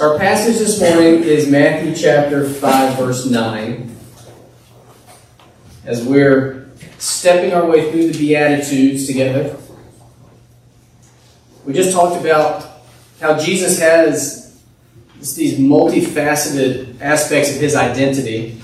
Our 0.00 0.16
passage 0.16 0.58
this 0.58 0.80
morning 0.80 1.24
is 1.24 1.50
Matthew 1.50 1.92
chapter 1.92 2.48
5, 2.48 2.98
verse 2.98 3.26
9. 3.26 3.96
As 5.84 6.04
we're 6.04 6.70
stepping 6.98 7.52
our 7.52 7.66
way 7.66 7.90
through 7.90 8.12
the 8.12 8.16
Beatitudes 8.16 9.08
together, 9.08 9.56
we 11.64 11.72
just 11.72 11.92
talked 11.92 12.24
about 12.24 12.64
how 13.20 13.40
Jesus 13.40 13.80
has 13.80 14.62
these 15.34 15.58
multifaceted 15.58 17.00
aspects 17.00 17.52
of 17.52 17.60
his 17.60 17.74
identity. 17.74 18.62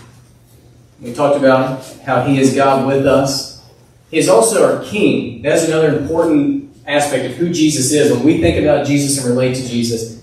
We 1.01 1.15
talked 1.15 1.37
about 1.37 1.85
how 2.05 2.23
he 2.23 2.39
is 2.39 2.55
God 2.55 2.87
with 2.87 3.09
us. 3.09 3.69
He 4.09 4.19
is 4.19 4.29
also 4.29 4.77
our 4.77 4.85
King. 4.85 5.43
That's 5.43 5.65
another 5.65 5.99
important 5.99 6.73
aspect 6.87 7.25
of 7.25 7.33
who 7.33 7.53
Jesus 7.53 7.93
is. 7.93 8.13
When 8.13 8.23
we 8.23 8.41
think 8.41 8.63
about 8.63 8.87
Jesus 8.87 9.19
and 9.19 9.27
relate 9.27 9.57
to 9.57 9.67
Jesus, 9.67 10.14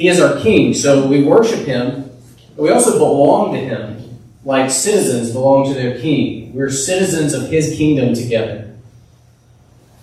he 0.00 0.08
is 0.08 0.18
our 0.18 0.40
King. 0.40 0.72
So 0.72 1.06
we 1.06 1.22
worship 1.22 1.66
him, 1.66 2.10
but 2.56 2.62
we 2.62 2.70
also 2.70 2.98
belong 2.98 3.52
to 3.52 3.60
him, 3.60 4.18
like 4.44 4.70
citizens 4.70 5.30
belong 5.30 5.66
to 5.66 5.74
their 5.74 6.00
King. 6.00 6.54
We're 6.54 6.70
citizens 6.70 7.34
of 7.34 7.50
his 7.50 7.76
kingdom 7.76 8.14
together. 8.14 8.74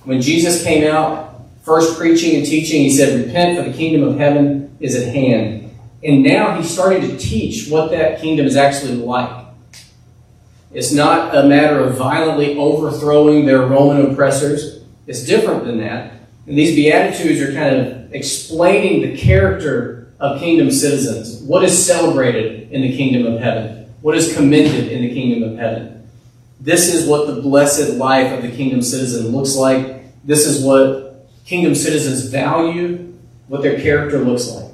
When 0.03 0.21
Jesus 0.21 0.63
came 0.63 0.87
out, 0.87 1.41
first 1.63 1.97
preaching 1.97 2.35
and 2.35 2.45
teaching, 2.45 2.83
he 2.83 2.95
said, 2.95 3.25
Repent, 3.25 3.57
for 3.57 3.69
the 3.69 3.75
kingdom 3.75 4.07
of 4.07 4.19
heaven 4.19 4.77
is 4.79 4.95
at 4.95 5.13
hand. 5.13 5.75
And 6.03 6.21
now 6.21 6.55
he's 6.55 6.69
starting 6.69 7.01
to 7.01 7.17
teach 7.17 7.67
what 7.67 7.89
that 7.89 8.21
kingdom 8.21 8.45
is 8.45 8.55
actually 8.55 8.97
like. 8.97 9.47
It's 10.71 10.93
not 10.93 11.35
a 11.35 11.47
matter 11.47 11.79
of 11.79 11.97
violently 11.97 12.55
overthrowing 12.55 13.47
their 13.47 13.65
Roman 13.65 14.11
oppressors. 14.11 14.83
It's 15.07 15.25
different 15.25 15.65
than 15.65 15.79
that. 15.79 16.16
And 16.47 16.57
these 16.57 16.75
Beatitudes 16.75 17.41
are 17.41 17.53
kind 17.53 17.75
of 17.75 18.15
explaining 18.15 19.01
the 19.01 19.17
character 19.17 20.13
of 20.19 20.39
kingdom 20.39 20.71
citizens. 20.71 21.41
What 21.41 21.63
is 21.63 21.85
celebrated 21.85 22.71
in 22.71 22.81
the 22.81 22.95
kingdom 22.95 23.31
of 23.31 23.41
heaven? 23.41 23.93
What 24.01 24.15
is 24.15 24.33
commended 24.33 24.91
in 24.91 25.01
the 25.01 25.13
kingdom 25.13 25.51
of 25.51 25.57
heaven? 25.59 26.09
This 26.59 26.93
is 26.93 27.07
what 27.07 27.27
the 27.27 27.41
blessed 27.41 27.95
life 27.95 28.31
of 28.31 28.41
the 28.41 28.55
kingdom 28.55 28.81
citizen 28.81 29.27
looks 29.27 29.55
like. 29.55 30.03
This 30.23 30.45
is 30.45 30.63
what 30.63 31.27
kingdom 31.45 31.75
citizens 31.75 32.25
value, 32.25 33.13
what 33.47 33.61
their 33.61 33.79
character 33.79 34.19
looks 34.19 34.47
like. 34.49 34.71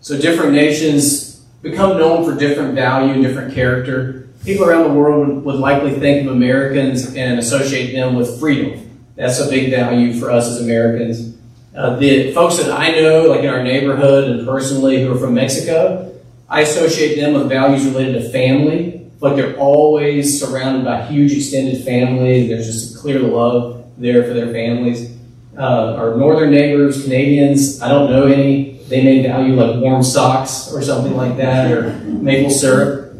So 0.00 0.18
different 0.18 0.52
nations 0.52 1.40
become 1.60 1.98
known 1.98 2.24
for 2.24 2.38
different 2.38 2.74
value 2.74 3.12
and 3.12 3.22
different 3.22 3.52
character. 3.52 4.28
People 4.44 4.64
around 4.64 4.84
the 4.84 4.94
world 4.94 5.28
would, 5.28 5.44
would 5.44 5.56
likely 5.56 5.92
think 5.92 6.26
of 6.26 6.32
Americans 6.32 7.14
and 7.14 7.38
associate 7.38 7.92
them 7.92 8.14
with 8.14 8.40
freedom. 8.40 8.89
That's 9.20 9.38
a 9.38 9.50
big 9.50 9.70
value 9.70 10.18
for 10.18 10.30
us 10.30 10.48
as 10.48 10.62
Americans. 10.62 11.36
Uh, 11.76 11.96
the 11.96 12.32
folks 12.32 12.56
that 12.56 12.72
I 12.72 12.92
know, 12.92 13.26
like 13.26 13.40
in 13.40 13.50
our 13.50 13.62
neighborhood 13.62 14.30
and 14.30 14.46
personally, 14.46 15.02
who 15.02 15.12
are 15.12 15.18
from 15.18 15.34
Mexico, 15.34 16.18
I 16.48 16.62
associate 16.62 17.16
them 17.16 17.34
with 17.34 17.46
values 17.50 17.84
related 17.84 18.14
to 18.14 18.30
family. 18.30 19.10
Like 19.20 19.36
they're 19.36 19.58
always 19.58 20.40
surrounded 20.40 20.86
by 20.86 21.02
huge 21.02 21.32
extended 21.32 21.84
family. 21.84 22.48
There's 22.48 22.64
just 22.64 22.96
a 22.96 22.98
clear 22.98 23.18
love 23.18 23.84
there 23.98 24.24
for 24.24 24.32
their 24.32 24.54
families. 24.54 25.14
Uh, 25.54 25.96
our 25.96 26.16
northern 26.16 26.50
neighbors, 26.50 27.02
Canadians, 27.02 27.82
I 27.82 27.88
don't 27.88 28.08
know 28.08 28.26
any. 28.26 28.78
They 28.88 29.04
may 29.04 29.22
value 29.22 29.52
like 29.52 29.82
warm 29.82 30.02
socks 30.02 30.72
or 30.72 30.80
something 30.80 31.14
like 31.14 31.36
that, 31.36 31.70
or 31.70 31.92
maple 32.04 32.48
syrup. 32.48 33.12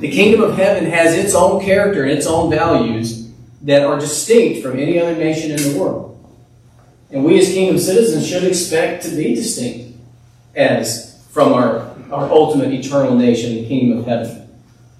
The 0.00 0.10
kingdom 0.10 0.40
of 0.40 0.56
heaven 0.56 0.86
has 0.86 1.14
its 1.14 1.34
own 1.34 1.62
character 1.62 2.04
and 2.04 2.12
its 2.12 2.26
own 2.26 2.50
values 2.50 3.23
that 3.64 3.82
are 3.82 3.98
distinct 3.98 4.62
from 4.62 4.78
any 4.78 5.00
other 5.00 5.16
nation 5.16 5.50
in 5.50 5.56
the 5.56 5.78
world. 5.78 6.10
And 7.10 7.24
we 7.24 7.38
as 7.38 7.48
kingdom 7.48 7.78
citizens 7.78 8.28
should 8.28 8.44
expect 8.44 9.04
to 9.04 9.10
be 9.10 9.34
distinct 9.34 9.96
as 10.54 11.22
from 11.30 11.52
our, 11.52 11.94
our 12.12 12.30
ultimate 12.30 12.72
eternal 12.72 13.14
nation, 13.14 13.54
the 13.54 13.66
kingdom 13.66 13.98
of 13.98 14.06
heaven. 14.06 14.48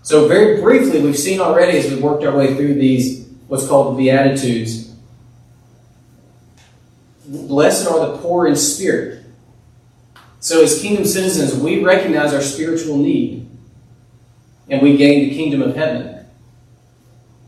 So 0.02 0.28
very 0.28 0.60
briefly, 0.60 1.00
we've 1.00 1.18
seen 1.18 1.40
already 1.40 1.78
as 1.78 1.90
we've 1.90 2.02
worked 2.02 2.24
our 2.24 2.36
way 2.36 2.54
through 2.54 2.74
these, 2.74 3.26
what's 3.48 3.66
called 3.66 3.94
the 3.94 3.98
Beatitudes. 3.98 4.94
Blessed 7.26 7.88
are 7.88 8.12
the 8.12 8.18
poor 8.18 8.46
in 8.46 8.56
spirit. 8.56 9.24
So 10.40 10.62
as 10.62 10.80
kingdom 10.80 11.04
citizens, 11.04 11.54
we 11.54 11.82
recognize 11.82 12.34
our 12.34 12.42
spiritual 12.42 12.98
need 12.98 13.48
and 14.68 14.82
we 14.82 14.96
gain 14.96 15.28
the 15.28 15.34
kingdom 15.34 15.62
of 15.62 15.74
heaven. 15.74 16.13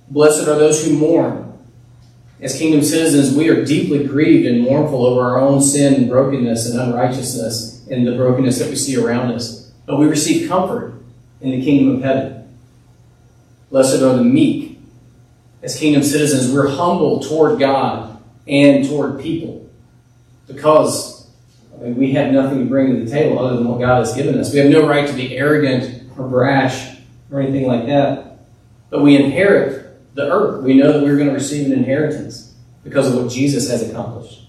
Blessed 0.09 0.49
are 0.49 0.59
those 0.59 0.84
who 0.84 0.97
mourn. 0.97 1.59
As 2.41 2.59
kingdom 2.59 2.83
citizens, 2.83 3.34
we 3.34 3.49
are 3.49 3.65
deeply 3.65 4.06
grieved 4.06 4.47
and 4.47 4.62
mournful 4.62 5.06
over 5.06 5.22
our 5.22 5.41
own 5.41 5.62
sin 5.62 5.94
and 5.94 6.09
brokenness 6.09 6.71
and 6.71 6.78
unrighteousness 6.78 7.87
and 7.91 8.06
the 8.06 8.15
brokenness 8.15 8.59
that 8.59 8.69
we 8.69 8.77
see 8.77 8.97
around 8.97 9.33
us. 9.33 9.72
But 9.87 9.99
we 9.99 10.06
receive 10.06 10.49
comfort 10.49 10.94
in 11.41 11.50
the 11.50 11.65
kingdom 11.65 11.97
of 11.97 12.03
heaven. 12.03 12.56
Blessed 13.71 14.03
are 14.03 14.17
the 14.17 14.25
meek. 14.25 14.78
As 15.62 15.78
kingdom 15.78 16.03
citizens, 16.03 16.53
we're 16.53 16.69
humble 16.69 17.21
toward 17.21 17.59
God 17.59 18.23
and 18.47 18.87
toward 18.87 19.21
people 19.21 19.69
because 20.47 21.28
I 21.75 21.83
mean, 21.83 21.97
we 21.97 22.12
have 22.12 22.33
nothing 22.33 22.61
to 22.61 22.65
bring 22.65 22.94
to 22.94 23.05
the 23.05 23.11
table 23.11 23.38
other 23.38 23.56
than 23.56 23.69
what 23.69 23.81
God 23.81 23.99
has 23.99 24.15
given 24.15 24.38
us. 24.38 24.53
We 24.53 24.61
have 24.61 24.71
no 24.71 24.87
right 24.87 25.06
to 25.06 25.12
be 25.12 25.37
arrogant 25.37 26.11
or 26.17 26.27
brash 26.27 26.97
or 27.31 27.41
anything 27.41 27.67
like 27.67 27.87
that. 27.87 28.38
But 28.88 29.03
we 29.03 29.17
inherit 29.17 29.85
the 30.16 30.32
earth. 30.32 30.62
We 30.65 30.75
know 30.75 30.93
that 30.93 31.03
we're 31.03 31.16
going 31.16 31.28
to 31.28 31.34
receive 31.34 31.66
an 31.66 31.72
inheritance 31.72 32.54
because 32.82 33.12
of 33.12 33.22
what 33.22 33.31
Jesus 33.31 33.71
has 33.71 33.88
accomplished. 33.88 34.49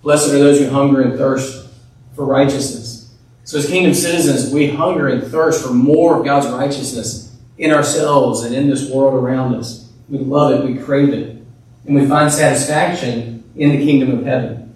Blessed 0.00 0.28
are 0.28 0.38
those 0.38 0.60
who 0.60 0.70
hunger 0.70 1.02
and 1.02 1.18
thirst 1.18 1.68
for 2.14 2.24
righteousness. 2.24 3.12
So, 3.44 3.58
as 3.58 3.66
kingdom 3.66 3.94
citizens, 3.94 4.52
we 4.52 4.70
hunger 4.70 5.08
and 5.08 5.24
thirst 5.24 5.66
for 5.66 5.72
more 5.72 6.18
of 6.18 6.24
God's 6.24 6.46
righteousness 6.46 7.36
in 7.58 7.72
ourselves 7.72 8.44
and 8.44 8.54
in 8.54 8.70
this 8.70 8.88
world 8.90 9.14
around 9.14 9.54
us. 9.56 9.90
We 10.08 10.18
love 10.18 10.52
it, 10.52 10.64
we 10.64 10.78
crave 10.78 11.12
it, 11.12 11.42
and 11.86 11.94
we 11.96 12.06
find 12.06 12.32
satisfaction 12.32 13.42
in 13.56 13.70
the 13.70 13.84
kingdom 13.84 14.16
of 14.16 14.24
heaven. 14.24 14.74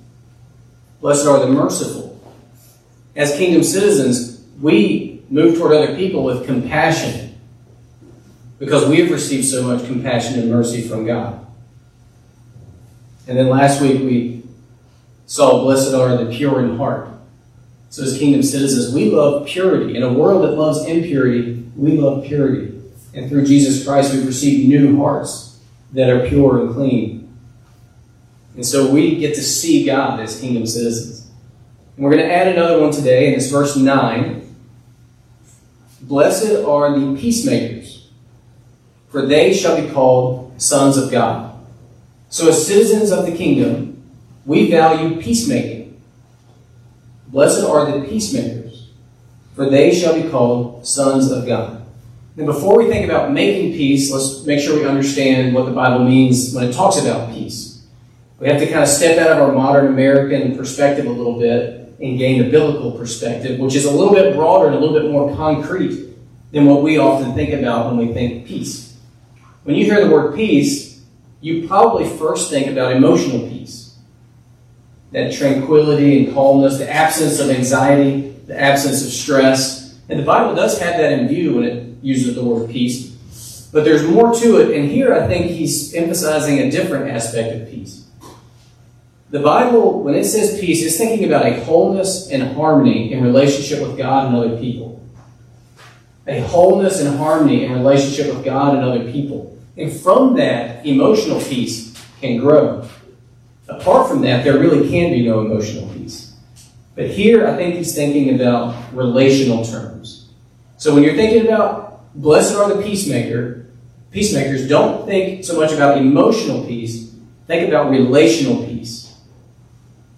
Blessed 1.01 1.27
are 1.27 1.39
the 1.39 1.49
merciful. 1.49 2.21
As 3.15 3.37
kingdom 3.37 3.63
citizens, 3.63 4.45
we 4.61 5.23
move 5.31 5.57
toward 5.57 5.73
other 5.73 5.95
people 5.95 6.25
with 6.25 6.47
compassion 6.47 7.32
because 8.63 8.89
we 8.89 9.01
have 9.01 9.11
received 9.11 9.45
so 9.45 9.61
much 9.65 9.85
compassion 9.87 10.39
and 10.39 10.49
mercy 10.49 10.83
from 10.83 11.05
God. 11.05 11.45
And 13.27 13.37
then 13.37 13.49
last 13.49 13.81
week 13.81 14.01
we 14.03 14.45
saw 15.27 15.65
blessed 15.65 15.93
are 15.95 16.17
the 16.17 16.31
pure 16.31 16.65
in 16.65 16.77
heart. 16.77 17.09
So 17.91 18.05
as 18.05 18.17
kingdom 18.17 18.45
citizens, 18.45 18.95
we 18.95 19.11
love 19.11 19.49
purity. 19.49 19.97
In 19.97 20.05
a 20.05 20.13
world 20.13 20.45
that 20.45 20.53
loves 20.53 20.87
impurity, 20.87 21.69
we 21.75 21.99
love 21.99 22.25
purity. 22.25 22.81
And 23.13 23.29
through 23.29 23.47
Jesus 23.47 23.85
Christ, 23.85 24.15
we've 24.15 24.27
received 24.27 24.69
new 24.69 24.97
hearts 24.97 25.59
that 25.93 26.09
are 26.09 26.29
pure 26.29 26.61
and 26.61 26.73
clean. 26.73 27.37
And 28.55 28.65
so 28.65 28.93
we 28.93 29.17
get 29.17 29.35
to 29.35 29.43
see 29.43 29.85
God 29.85 30.21
as 30.21 30.41
kingdom 30.41 30.69
citizens. 30.69 31.29
And 31.97 32.05
we're 32.05 32.13
going 32.13 32.29
to 32.29 32.33
add 32.33 32.47
another 32.47 32.81
one 32.81 32.93
today, 32.93 33.27
and 33.27 33.43
it's 33.43 33.51
verse 33.51 33.75
9. 33.77 34.55
Blessed 36.03 36.65
are 36.65 36.97
the 36.97 37.17
peacemakers 37.21 38.02
for 39.13 39.27
they 39.27 39.53
shall 39.53 39.81
be 39.81 39.93
called 39.93 40.61
sons 40.61 40.97
of 40.97 41.11
God. 41.11 41.55
So, 42.31 42.49
as 42.49 42.67
citizens 42.67 43.13
of 43.13 43.27
the 43.27 43.37
kingdom, 43.37 44.03
we 44.47 44.71
value 44.71 45.21
peacemaking. 45.21 46.01
Blessed 47.29 47.65
are 47.65 47.91
the 47.91 48.07
peacemakers, 48.09 48.89
for 49.55 49.69
they 49.69 49.95
shall 49.95 50.21
be 50.21 50.29
called 50.31 50.87
sons 50.87 51.31
of 51.31 51.47
God. 51.47 51.85
And 52.39 52.47
before 52.47 52.79
we 52.79 52.89
think 52.89 53.05
about 53.05 53.31
making 53.31 53.73
peace, 53.73 54.11
let's 54.11 54.47
make 54.47 54.61
sure 54.61 54.79
we 54.79 54.87
understand 54.87 55.55
what 55.55 55.67
the 55.67 55.73
Bible 55.73 56.05
means 56.05 56.55
when 56.55 56.65
it 56.65 56.73
talks 56.73 56.99
about 56.99 57.31
peace. 57.35 57.85
We 58.41 58.49
have 58.49 58.59
to 58.61 58.67
kind 58.67 58.83
of 58.83 58.89
step 58.89 59.19
out 59.19 59.31
of 59.31 59.39
our 59.39 59.53
modern 59.53 59.89
American 59.89 60.57
perspective 60.57 61.05
a 61.05 61.11
little 61.11 61.39
bit 61.39 61.95
and 62.01 62.19
gain 62.19 62.45
a 62.45 62.51
biblical 62.51 62.93
perspective, 62.93 63.61
which 63.61 63.75
is 63.75 63.85
a 63.85 63.91
little 63.91 64.15
bit 64.15 64.35
broader 64.35 64.67
and 64.67 64.75
a 64.75 64.79
little 64.81 64.99
bit 64.99 65.11
more 65.11 65.37
concrete 65.37 66.09
than 66.51 66.65
what 66.65 66.83
we 66.83 66.99
often 66.99 67.35
think 67.35 67.53
about 67.53 67.87
when 67.87 68.07
we 68.07 68.13
think 68.15 68.47
peace. 68.47 68.92
When 69.65 69.77
you 69.77 69.85
hear 69.85 70.05
the 70.05 70.11
word 70.11 70.35
peace, 70.35 71.01
you 71.41 71.69
probably 71.69 72.09
first 72.09 72.51
think 72.51 72.69
about 72.69 72.93
emotional 72.93 73.49
peace. 73.49 73.97
That 75.13 75.33
tranquility 75.33 76.25
and 76.25 76.35
calmness, 76.35 76.79
the 76.79 76.91
absence 76.91 77.39
of 77.39 77.51
anxiety, 77.51 78.31
the 78.47 78.59
absence 78.59 79.05
of 79.05 79.13
stress. 79.13 79.99
And 80.09 80.19
the 80.19 80.25
Bible 80.25 80.55
does 80.55 80.79
have 80.81 80.97
that 80.97 81.13
in 81.13 81.29
view 81.29 81.55
when 81.55 81.65
it 81.65 81.97
uses 82.03 82.35
the 82.35 82.45
word 82.45 82.71
peace. 82.71 83.13
But 83.73 83.85
there's 83.85 84.07
more 84.07 84.35
to 84.35 84.57
it, 84.61 84.77
and 84.77 84.91
here 84.91 85.15
I 85.15 85.27
think 85.27 85.47
he's 85.47 85.95
emphasizing 85.95 86.59
a 86.59 86.71
different 86.71 87.11
aspect 87.11 87.55
of 87.55 87.71
peace. 87.71 88.07
The 89.31 89.41
Bible, 89.41 90.03
when 90.03 90.15
it 90.15 90.25
says 90.25 90.61
peace, 90.61 90.83
is 90.83 90.99
thinking 90.99 91.25
about 91.25 91.47
a 91.47 91.65
wholeness 91.65 92.31
and 92.31 92.55
harmony 92.55 93.13
in 93.15 93.25
relationship 93.25 93.81
with 93.81 93.97
God 93.97 94.27
and 94.27 94.37
other 94.37 94.59
people. 94.59 95.03
A 96.27 96.41
wholeness 96.41 97.01
and 97.01 97.17
harmony 97.17 97.65
in 97.65 97.73
relationship 97.73 98.35
with 98.35 98.45
God 98.45 98.75
and 98.75 98.85
other 98.85 99.11
people. 99.11 99.52
And 99.77 99.93
from 99.93 100.35
that, 100.37 100.85
emotional 100.85 101.41
peace 101.41 101.95
can 102.21 102.39
grow. 102.39 102.89
Apart 103.69 104.09
from 104.09 104.23
that, 104.23 104.45
there 104.45 104.59
really 104.59 104.89
can 104.89 105.11
be 105.11 105.25
no 105.25 105.41
emotional 105.41 105.89
peace. 105.95 106.35
But 106.95 107.09
here, 107.09 107.47
I 107.47 107.57
think 107.57 107.77
he's 107.77 107.95
thinking 107.95 108.35
about 108.35 108.77
relational 108.93 109.65
terms. 109.65 110.31
So 110.77 110.95
when 110.95 111.03
you're 111.03 111.15
thinking 111.15 111.47
about 111.47 112.13
blessed 112.15 112.55
are 112.55 112.75
the 112.75 112.83
peacemaker, 112.83 113.67
peacemakers, 114.11 114.69
don't 114.69 115.07
think 115.07 115.45
so 115.45 115.59
much 115.59 115.73
about 115.73 115.97
emotional 115.97 116.67
peace. 116.67 117.15
Think 117.47 117.69
about 117.69 117.91
relational 117.91 118.65
peace. 118.67 119.17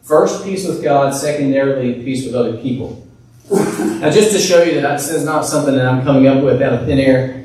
First, 0.03 0.45
peace 0.45 0.67
with 0.67 0.83
God. 0.83 1.15
Secondarily, 1.15 2.03
peace 2.03 2.27
with 2.27 2.35
other 2.35 2.57
people. 2.57 3.07
Now, 3.51 4.11
just 4.11 4.33
to 4.33 4.39
show 4.39 4.63
you 4.63 4.81
that 4.81 4.99
this 4.99 5.11
is 5.11 5.25
not 5.25 5.47
something 5.47 5.75
that 5.75 5.87
I'm 5.87 6.03
coming 6.03 6.27
up 6.27 6.43
with 6.43 6.61
out 6.61 6.73
of 6.73 6.87
thin 6.87 6.99
air, 6.99 7.44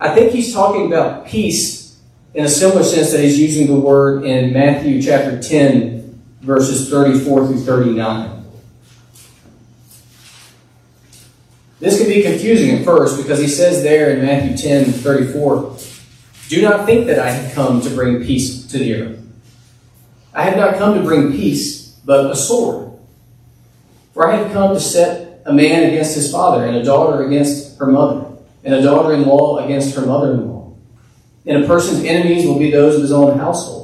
I 0.00 0.14
think 0.14 0.32
he's 0.32 0.54
talking 0.54 0.86
about 0.86 1.26
peace 1.26 2.00
in 2.32 2.44
a 2.44 2.48
similar 2.48 2.82
sense 2.82 3.12
that 3.12 3.20
he's 3.20 3.38
using 3.38 3.66
the 3.66 3.78
word 3.78 4.24
in 4.24 4.52
Matthew 4.52 5.02
chapter 5.02 5.40
10, 5.40 6.22
verses 6.40 6.88
34 6.88 7.46
through 7.46 7.60
39. 7.60 8.44
This 11.80 11.98
can 11.98 12.08
be 12.08 12.22
confusing 12.22 12.76
at 12.76 12.84
first 12.84 13.18
because 13.18 13.40
he 13.40 13.48
says 13.48 13.82
there 13.82 14.10
in 14.10 14.24
Matthew 14.24 14.56
10 14.56 14.92
34, 14.92 15.76
Do 16.48 16.62
not 16.62 16.86
think 16.86 17.06
that 17.06 17.18
I 17.18 17.30
have 17.30 17.54
come 17.54 17.82
to 17.82 17.90
bring 17.90 18.22
peace 18.24 18.66
to 18.68 18.78
the 18.78 18.94
earth. 18.94 19.20
I 20.32 20.44
have 20.44 20.56
not 20.56 20.76
come 20.76 20.94
to 20.94 21.02
bring 21.02 21.32
peace, 21.32 21.90
but 22.04 22.30
a 22.30 22.36
sword. 22.36 22.92
For 24.14 24.26
I 24.26 24.36
have 24.36 24.52
come 24.52 24.74
to 24.74 24.80
set 24.80 25.42
a 25.46 25.52
man 25.52 25.84
against 25.84 26.14
his 26.14 26.30
father, 26.30 26.64
and 26.66 26.76
a 26.76 26.84
daughter 26.84 27.24
against 27.24 27.78
her 27.78 27.86
mother, 27.86 28.30
and 28.64 28.74
a 28.74 28.82
daughter 28.82 29.14
in 29.14 29.26
law 29.26 29.58
against 29.58 29.94
her 29.96 30.04
mother 30.04 30.34
in 30.34 30.48
law. 30.48 30.74
And 31.46 31.64
a 31.64 31.66
person's 31.66 32.04
enemies 32.04 32.46
will 32.46 32.58
be 32.58 32.70
those 32.70 32.96
of 32.96 33.02
his 33.02 33.12
own 33.12 33.38
household. 33.38 33.80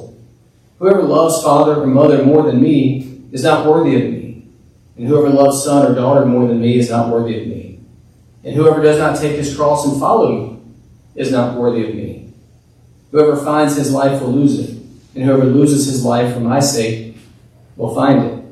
Whoever 0.79 1.01
loves 1.01 1.43
father 1.43 1.81
or 1.81 1.87
mother 1.87 2.23
more 2.23 2.43
than 2.43 2.61
me 2.61 3.21
is 3.31 3.43
not 3.43 3.65
worthy 3.65 3.95
of 3.95 4.11
me, 4.11 4.45
and 4.95 5.07
whoever 5.07 5.29
loves 5.29 5.63
son 5.63 5.91
or 5.91 5.95
daughter 5.95 6.25
more 6.25 6.47
than 6.47 6.61
me 6.61 6.77
is 6.77 6.89
not 6.89 7.09
worthy 7.09 7.41
of 7.41 7.47
me. 7.47 7.79
And 8.43 8.55
whoever 8.55 8.81
does 8.81 8.99
not 8.99 9.17
take 9.17 9.35
his 9.35 9.55
cross 9.55 9.87
and 9.87 9.99
follow 9.99 10.31
me 10.31 10.59
is 11.15 11.31
not 11.31 11.57
worthy 11.57 11.87
of 11.87 11.95
me. 11.95 12.31
Whoever 13.11 13.35
finds 13.35 13.75
his 13.75 13.91
life 13.91 14.21
will 14.21 14.31
lose 14.31 14.59
it, 14.59 14.77
and 15.15 15.23
whoever 15.23 15.45
loses 15.45 15.87
his 15.87 16.05
life 16.05 16.33
for 16.33 16.41
my 16.41 16.59
sake 16.59 17.17
will 17.75 17.95
find 17.95 18.23
it. 18.23 18.43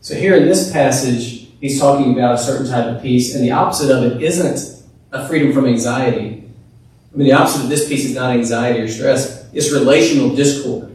So 0.00 0.14
here 0.14 0.36
in 0.36 0.46
this 0.46 0.72
passage, 0.72 1.48
he's 1.60 1.80
talking 1.80 2.12
about 2.12 2.36
a 2.36 2.38
certain 2.38 2.68
type 2.68 2.86
of 2.86 3.02
peace, 3.02 3.34
and 3.34 3.42
the 3.42 3.50
opposite 3.50 3.90
of 3.90 4.04
it 4.04 4.22
isn't 4.22 4.77
a 5.12 5.26
freedom 5.28 5.52
from 5.52 5.66
anxiety. 5.66 6.44
I 7.12 7.16
mean, 7.16 7.26
the 7.26 7.32
opposite 7.32 7.64
of 7.64 7.68
this 7.68 7.88
peace 7.88 8.04
is 8.04 8.14
not 8.14 8.32
anxiety 8.32 8.80
or 8.80 8.88
stress, 8.88 9.48
it's 9.52 9.72
relational 9.72 10.34
discord. 10.34 10.94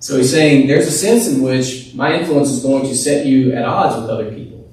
So 0.00 0.18
he's 0.18 0.30
saying 0.30 0.66
there's 0.66 0.86
a 0.86 0.92
sense 0.92 1.28
in 1.28 1.42
which 1.42 1.94
my 1.94 2.14
influence 2.14 2.50
is 2.50 2.62
going 2.62 2.82
to 2.82 2.94
set 2.94 3.24
you 3.26 3.52
at 3.52 3.64
odds 3.64 4.00
with 4.00 4.10
other 4.10 4.30
people. 4.30 4.70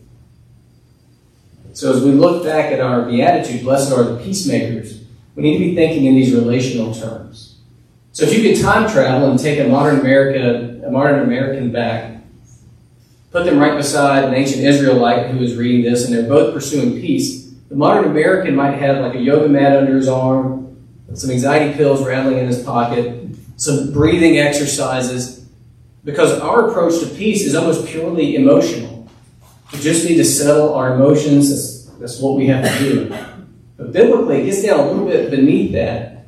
So 1.74 1.96
as 1.96 2.04
we 2.04 2.12
look 2.12 2.44
back 2.44 2.72
at 2.72 2.82
our 2.82 3.04
beatitude, 3.04 3.64
blessed 3.64 3.94
are 3.94 4.04
the 4.04 4.18
peacemakers, 4.22 5.02
we 5.36 5.44
need 5.44 5.58
to 5.58 5.64
be 5.64 5.76
thinking 5.76 6.06
in 6.06 6.16
these 6.16 6.34
relational 6.34 6.94
terms. 6.94 7.60
So 8.12 8.26
if 8.26 8.38
you 8.38 8.44
could 8.44 8.62
time 8.62 8.90
travel 8.90 9.32
and 9.32 9.40
take 9.40 9.60
a 9.60 9.70
modern 9.70 10.02
America, 10.02 10.82
a 10.86 10.92
modern 10.92 11.22
American 11.22 11.72
back, 11.72 12.22
put 13.32 13.46
them 13.46 13.58
right 13.58 13.78
beside 13.78 14.26
an 14.26 14.34
ancient 14.34 14.64
Israelite 14.64 15.28
who 15.28 15.42
is 15.42 15.56
reading 15.56 15.84
this, 15.90 16.06
and 16.06 16.14
they're 16.14 16.28
both 16.28 16.54
pursuing 16.54 17.00
peace, 17.00 17.41
the 17.72 17.78
modern 17.78 18.04
American 18.04 18.54
might 18.54 18.78
have 18.80 18.98
like 18.98 19.16
a 19.16 19.20
yoga 19.20 19.48
mat 19.48 19.78
under 19.78 19.96
his 19.96 20.10
arm, 20.10 20.76
some 21.14 21.32
anxiety 21.32 21.74
pills 21.74 22.06
rattling 22.06 22.38
in 22.38 22.46
his 22.46 22.62
pocket, 22.64 23.30
some 23.56 23.94
breathing 23.94 24.40
exercises, 24.40 25.48
because 26.04 26.38
our 26.42 26.70
approach 26.70 27.00
to 27.00 27.06
peace 27.16 27.46
is 27.46 27.56
almost 27.56 27.88
purely 27.88 28.36
emotional. 28.36 29.08
We 29.72 29.80
just 29.80 30.04
need 30.04 30.18
to 30.18 30.26
settle 30.26 30.74
our 30.74 30.96
emotions. 30.96 31.50
That's, 31.50 31.98
that's 31.98 32.20
what 32.20 32.36
we 32.36 32.48
have 32.48 32.66
to 32.66 32.80
do. 32.80 33.10
But 33.78 33.94
biblically, 33.94 34.42
it 34.42 34.46
gets 34.48 34.64
down 34.64 34.82
a 34.82 34.92
little 34.92 35.08
bit 35.08 35.32
beneath 35.32 35.72
that, 35.72 36.26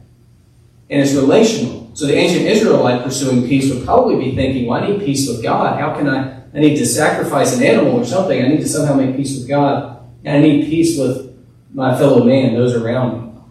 and 0.89 1.01
it's 1.01 1.13
relational. 1.13 1.91
So 1.93 2.07
the 2.07 2.15
ancient 2.15 2.45
Israelite 2.45 3.03
pursuing 3.03 3.49
peace 3.49 3.69
would 3.69 3.83
probably 3.83 4.15
be 4.15 4.33
thinking, 4.33 4.67
well, 4.67 4.81
I 4.81 4.87
need 4.87 5.01
peace 5.01 5.27
with 5.27 5.43
God. 5.43 5.77
How 5.77 5.93
can 5.93 6.07
I? 6.07 6.41
I 6.53 6.59
need 6.59 6.77
to 6.77 6.85
sacrifice 6.85 7.57
an 7.57 7.63
animal 7.63 7.99
or 7.99 8.05
something. 8.05 8.41
I 8.41 8.47
need 8.47 8.61
to 8.61 8.69
somehow 8.69 8.93
make 8.93 9.17
peace 9.17 9.37
with 9.37 9.49
God. 9.49 9.89
And 10.23 10.37
I 10.37 10.39
need 10.39 10.67
peace 10.67 10.97
with 10.97 11.32
my 11.73 11.97
fellow 11.97 12.23
man, 12.23 12.53
those 12.53 12.75
around 12.75 13.21
me. 13.21 13.41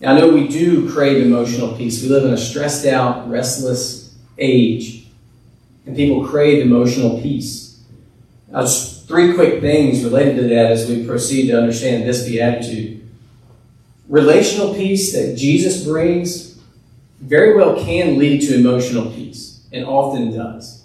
Now, 0.00 0.14
I 0.14 0.20
know 0.20 0.28
we 0.28 0.46
do 0.46 0.90
crave 0.92 1.24
emotional 1.24 1.76
peace. 1.76 2.02
We 2.02 2.08
live 2.08 2.24
in 2.24 2.32
a 2.32 2.38
stressed 2.38 2.86
out, 2.86 3.28
restless 3.28 4.14
age 4.38 4.96
and 5.86 5.96
people 5.96 6.26
crave 6.26 6.60
emotional 6.60 7.20
peace. 7.22 7.80
Now, 8.48 8.62
just 8.62 9.08
three 9.08 9.34
quick 9.34 9.60
things 9.60 10.04
related 10.04 10.36
to 10.36 10.42
that 10.48 10.72
as 10.72 10.88
we 10.88 11.06
proceed 11.06 11.46
to 11.48 11.58
understand 11.58 12.06
this 12.06 12.26
beatitude. 12.26 13.08
Relational 14.08 14.74
peace 14.74 15.12
that 15.12 15.36
Jesus 15.36 15.84
brings 15.84 16.60
very 17.20 17.56
well 17.56 17.82
can 17.82 18.18
lead 18.18 18.42
to 18.42 18.54
emotional 18.54 19.10
peace, 19.10 19.66
and 19.72 19.84
often 19.84 20.36
does. 20.36 20.84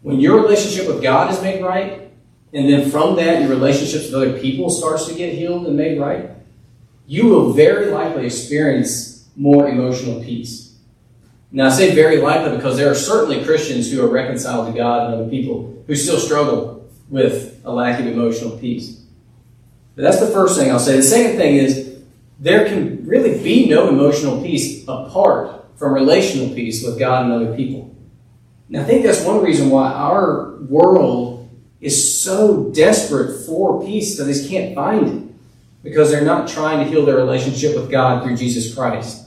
When 0.00 0.18
your 0.18 0.42
relationship 0.42 0.88
with 0.88 1.02
God 1.02 1.30
is 1.30 1.40
made 1.40 1.62
right, 1.62 2.10
and 2.52 2.68
then 2.68 2.90
from 2.90 3.16
that 3.16 3.40
your 3.40 3.48
relationships 3.48 4.06
with 4.06 4.14
other 4.14 4.38
people 4.38 4.68
starts 4.68 5.06
to 5.06 5.14
get 5.14 5.34
healed 5.34 5.66
and 5.66 5.76
made 5.76 5.98
right, 5.98 6.30
you 7.06 7.26
will 7.26 7.52
very 7.52 7.86
likely 7.86 8.26
experience 8.26 9.28
more 9.36 9.68
emotional 9.68 10.22
peace. 10.22 10.74
Now, 11.50 11.66
I 11.66 11.70
say 11.70 11.94
very 11.94 12.18
likely 12.18 12.56
because 12.56 12.76
there 12.76 12.90
are 12.90 12.94
certainly 12.94 13.44
Christians 13.44 13.90
who 13.90 14.04
are 14.04 14.08
reconciled 14.08 14.72
to 14.72 14.78
God 14.78 15.06
and 15.06 15.20
other 15.20 15.30
people 15.30 15.84
who 15.86 15.94
still 15.94 16.18
struggle 16.18 16.90
with 17.08 17.60
a 17.64 17.72
lack 17.72 18.00
of 18.00 18.06
emotional 18.06 18.56
peace. 18.56 19.02
But 19.94 20.02
that's 20.02 20.20
the 20.20 20.28
first 20.28 20.58
thing 20.58 20.70
I'll 20.70 20.78
say. 20.78 20.96
The 20.96 21.02
second 21.02 21.36
thing 21.36 21.56
is 21.56 22.00
there 22.40 22.66
can 22.66 23.06
really 23.06 23.42
be 23.42 23.68
no 23.68 23.88
emotional 23.88 24.42
peace 24.42 24.82
apart 24.88 25.66
from 25.76 25.92
relational 25.92 26.54
peace 26.54 26.84
with 26.84 26.98
God 26.98 27.24
and 27.24 27.32
other 27.32 27.54
people. 27.54 27.94
And 28.68 28.78
I 28.78 28.84
think 28.84 29.04
that's 29.04 29.22
one 29.24 29.42
reason 29.42 29.68
why 29.68 29.92
our 29.92 30.56
world 30.62 31.31
is 31.82 32.22
so 32.22 32.70
desperate 32.70 33.44
for 33.44 33.84
peace 33.84 34.16
that 34.16 34.24
they 34.24 34.48
can't 34.48 34.74
find 34.74 35.08
it 35.08 35.34
because 35.82 36.10
they're 36.10 36.24
not 36.24 36.48
trying 36.48 36.78
to 36.78 36.90
heal 36.90 37.04
their 37.04 37.16
relationship 37.16 37.74
with 37.74 37.90
God 37.90 38.22
through 38.22 38.36
Jesus 38.36 38.74
Christ 38.74 39.22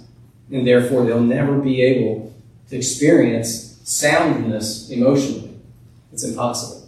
and 0.52 0.66
therefore 0.66 1.06
they'll 1.06 1.20
never 1.20 1.60
be 1.60 1.82
able 1.82 2.34
to 2.70 2.78
experience 2.78 3.80
soundness 3.84 4.90
emotionally. 4.90 5.58
It's 6.12 6.24
impossible. 6.24 6.88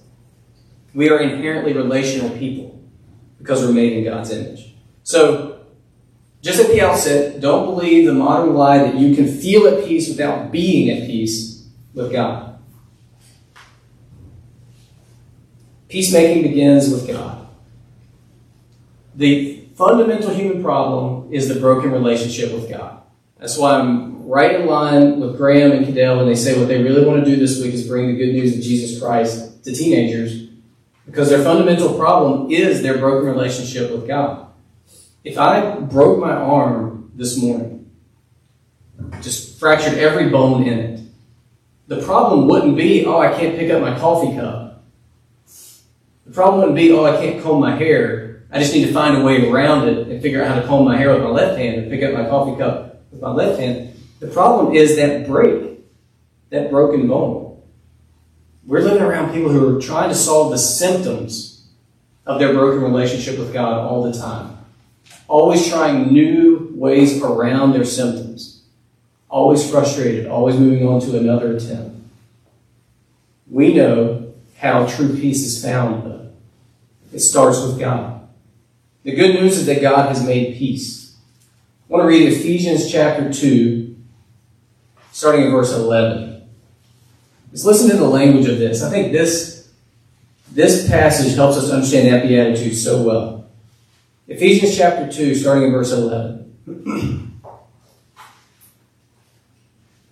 We 0.93 1.09
are 1.09 1.19
inherently 1.19 1.73
relational 1.73 2.35
people 2.37 2.79
because 3.37 3.61
we're 3.61 3.73
made 3.73 3.93
in 3.93 4.03
God's 4.03 4.31
image. 4.31 4.73
So, 5.03 5.59
just 6.41 6.59
at 6.59 6.67
the 6.67 6.81
outset, 6.81 7.41
don't 7.41 7.65
believe 7.65 8.05
the 8.05 8.13
modern 8.13 8.53
lie 8.53 8.79
that 8.79 8.95
you 8.95 9.15
can 9.15 9.27
feel 9.27 9.67
at 9.67 9.85
peace 9.85 10.07
without 10.07 10.51
being 10.51 10.89
at 10.89 11.07
peace 11.07 11.67
with 11.93 12.11
God. 12.11 12.46
Peacemaking 15.89 16.43
begins 16.43 16.89
with 16.89 17.07
God. 17.07 17.47
The 19.15 19.67
fundamental 19.75 20.31
human 20.33 20.63
problem 20.63 21.31
is 21.31 21.47
the 21.47 21.59
broken 21.59 21.91
relationship 21.91 22.51
with 22.51 22.69
God. 22.69 23.01
That's 23.39 23.57
why 23.57 23.79
I'm 23.79 24.27
right 24.27 24.59
in 24.59 24.65
line 24.65 25.19
with 25.19 25.37
Graham 25.37 25.71
and 25.71 25.85
Cadell 25.85 26.17
when 26.17 26.27
they 26.27 26.35
say 26.35 26.59
what 26.59 26.67
they 26.67 26.83
really 26.83 27.05
want 27.05 27.23
to 27.23 27.29
do 27.29 27.37
this 27.37 27.61
week 27.61 27.73
is 27.73 27.87
bring 27.87 28.07
the 28.07 28.17
good 28.17 28.33
news 28.33 28.55
of 28.55 28.61
Jesus 28.61 28.99
Christ 28.99 29.63
to 29.63 29.73
teenagers 29.73 30.47
because 31.05 31.29
their 31.29 31.43
fundamental 31.43 31.97
problem 31.97 32.51
is 32.51 32.81
their 32.81 32.97
broken 32.97 33.29
relationship 33.29 33.91
with 33.91 34.07
God. 34.07 34.47
If 35.23 35.37
I 35.37 35.79
broke 35.79 36.19
my 36.19 36.33
arm 36.33 37.11
this 37.15 37.41
morning, 37.41 37.89
just 39.21 39.59
fractured 39.59 39.97
every 39.97 40.29
bone 40.29 40.63
in 40.63 40.79
it, 40.79 40.99
the 41.87 42.01
problem 42.01 42.47
wouldn't 42.47 42.75
be, 42.75 43.05
oh, 43.05 43.19
I 43.19 43.29
can't 43.29 43.57
pick 43.57 43.71
up 43.71 43.81
my 43.81 43.97
coffee 43.97 44.35
cup. 44.35 44.66
The 46.27 46.33
problem 46.33 46.59
wouldn't 46.59 46.75
be, 46.75 46.91
oh, 46.91 47.05
I 47.05 47.17
can't 47.17 47.41
comb 47.41 47.61
my 47.61 47.75
hair. 47.75 48.43
I 48.51 48.59
just 48.59 48.73
need 48.73 48.85
to 48.85 48.93
find 48.93 49.17
a 49.17 49.23
way 49.23 49.49
around 49.49 49.87
it 49.87 50.07
and 50.07 50.21
figure 50.21 50.43
out 50.43 50.53
how 50.53 50.61
to 50.61 50.67
comb 50.67 50.85
my 50.85 50.97
hair 50.97 51.13
with 51.13 51.23
my 51.23 51.29
left 51.29 51.57
hand 51.57 51.77
and 51.77 51.89
pick 51.89 52.03
up 52.03 52.13
my 52.13 52.27
coffee 52.27 52.57
cup 52.57 53.01
with 53.11 53.21
my 53.21 53.31
left 53.31 53.59
hand. 53.59 53.93
The 54.19 54.27
problem 54.27 54.75
is 54.75 54.97
that 54.97 55.25
break, 55.25 55.79
that 56.49 56.69
broken 56.69 57.07
bone. 57.07 57.61
We're 58.65 58.81
living 58.81 59.03
around 59.03 59.33
people 59.33 59.49
who 59.49 59.77
are 59.77 59.81
trying 59.81 60.09
to 60.09 60.15
solve 60.15 60.51
the 60.51 60.57
symptoms 60.57 61.65
of 62.25 62.39
their 62.39 62.53
broken 62.53 62.83
relationship 62.83 63.39
with 63.39 63.53
God 63.53 63.79
all 63.79 64.03
the 64.03 64.17
time. 64.17 64.57
Always 65.29 65.69
trying 65.69 66.11
new 66.11 66.73
ways 66.75 67.21
around 67.21 67.71
their 67.71 67.85
symptoms. 67.85 68.63
Always 69.29 69.69
frustrated, 69.69 70.27
always 70.27 70.57
moving 70.57 70.85
on 70.87 70.99
to 71.01 71.17
another 71.17 71.55
attempt. 71.55 71.95
We 73.49 73.73
know 73.73 74.26
how 74.57 74.87
true 74.87 75.15
peace 75.15 75.43
is 75.43 75.63
found, 75.63 76.03
though. 76.03 76.31
It 77.13 77.19
starts 77.19 77.61
with 77.61 77.79
God. 77.79 78.27
The 79.03 79.15
good 79.15 79.35
news 79.35 79.57
is 79.57 79.65
that 79.67 79.81
God 79.81 80.09
has 80.09 80.25
made 80.25 80.57
peace. 80.57 81.15
I 81.89 81.93
want 81.93 82.03
to 82.03 82.07
read 82.07 82.33
Ephesians 82.33 82.91
chapter 82.91 83.31
2, 83.31 83.95
starting 85.11 85.45
in 85.45 85.51
verse 85.51 85.71
11. 85.71 86.23
It 86.23 87.53
is 87.53 87.65
listen 87.65 87.89
to 87.89 87.97
the 87.97 88.07
language 88.07 88.47
of 88.47 88.57
this. 88.57 88.83
I 88.83 88.89
think 88.89 89.13
this, 89.13 89.69
this 90.51 90.89
passage 90.89 91.35
helps 91.35 91.57
us 91.57 91.71
understand 91.71 92.11
that 92.11 92.27
beatitude 92.27 92.75
so 92.75 93.01
well. 93.03 93.45
Ephesians 94.27 94.75
chapter 94.75 95.09
2, 95.09 95.35
starting 95.35 95.65
in 95.65 95.71
verse 95.71 95.91
11. 95.91 96.43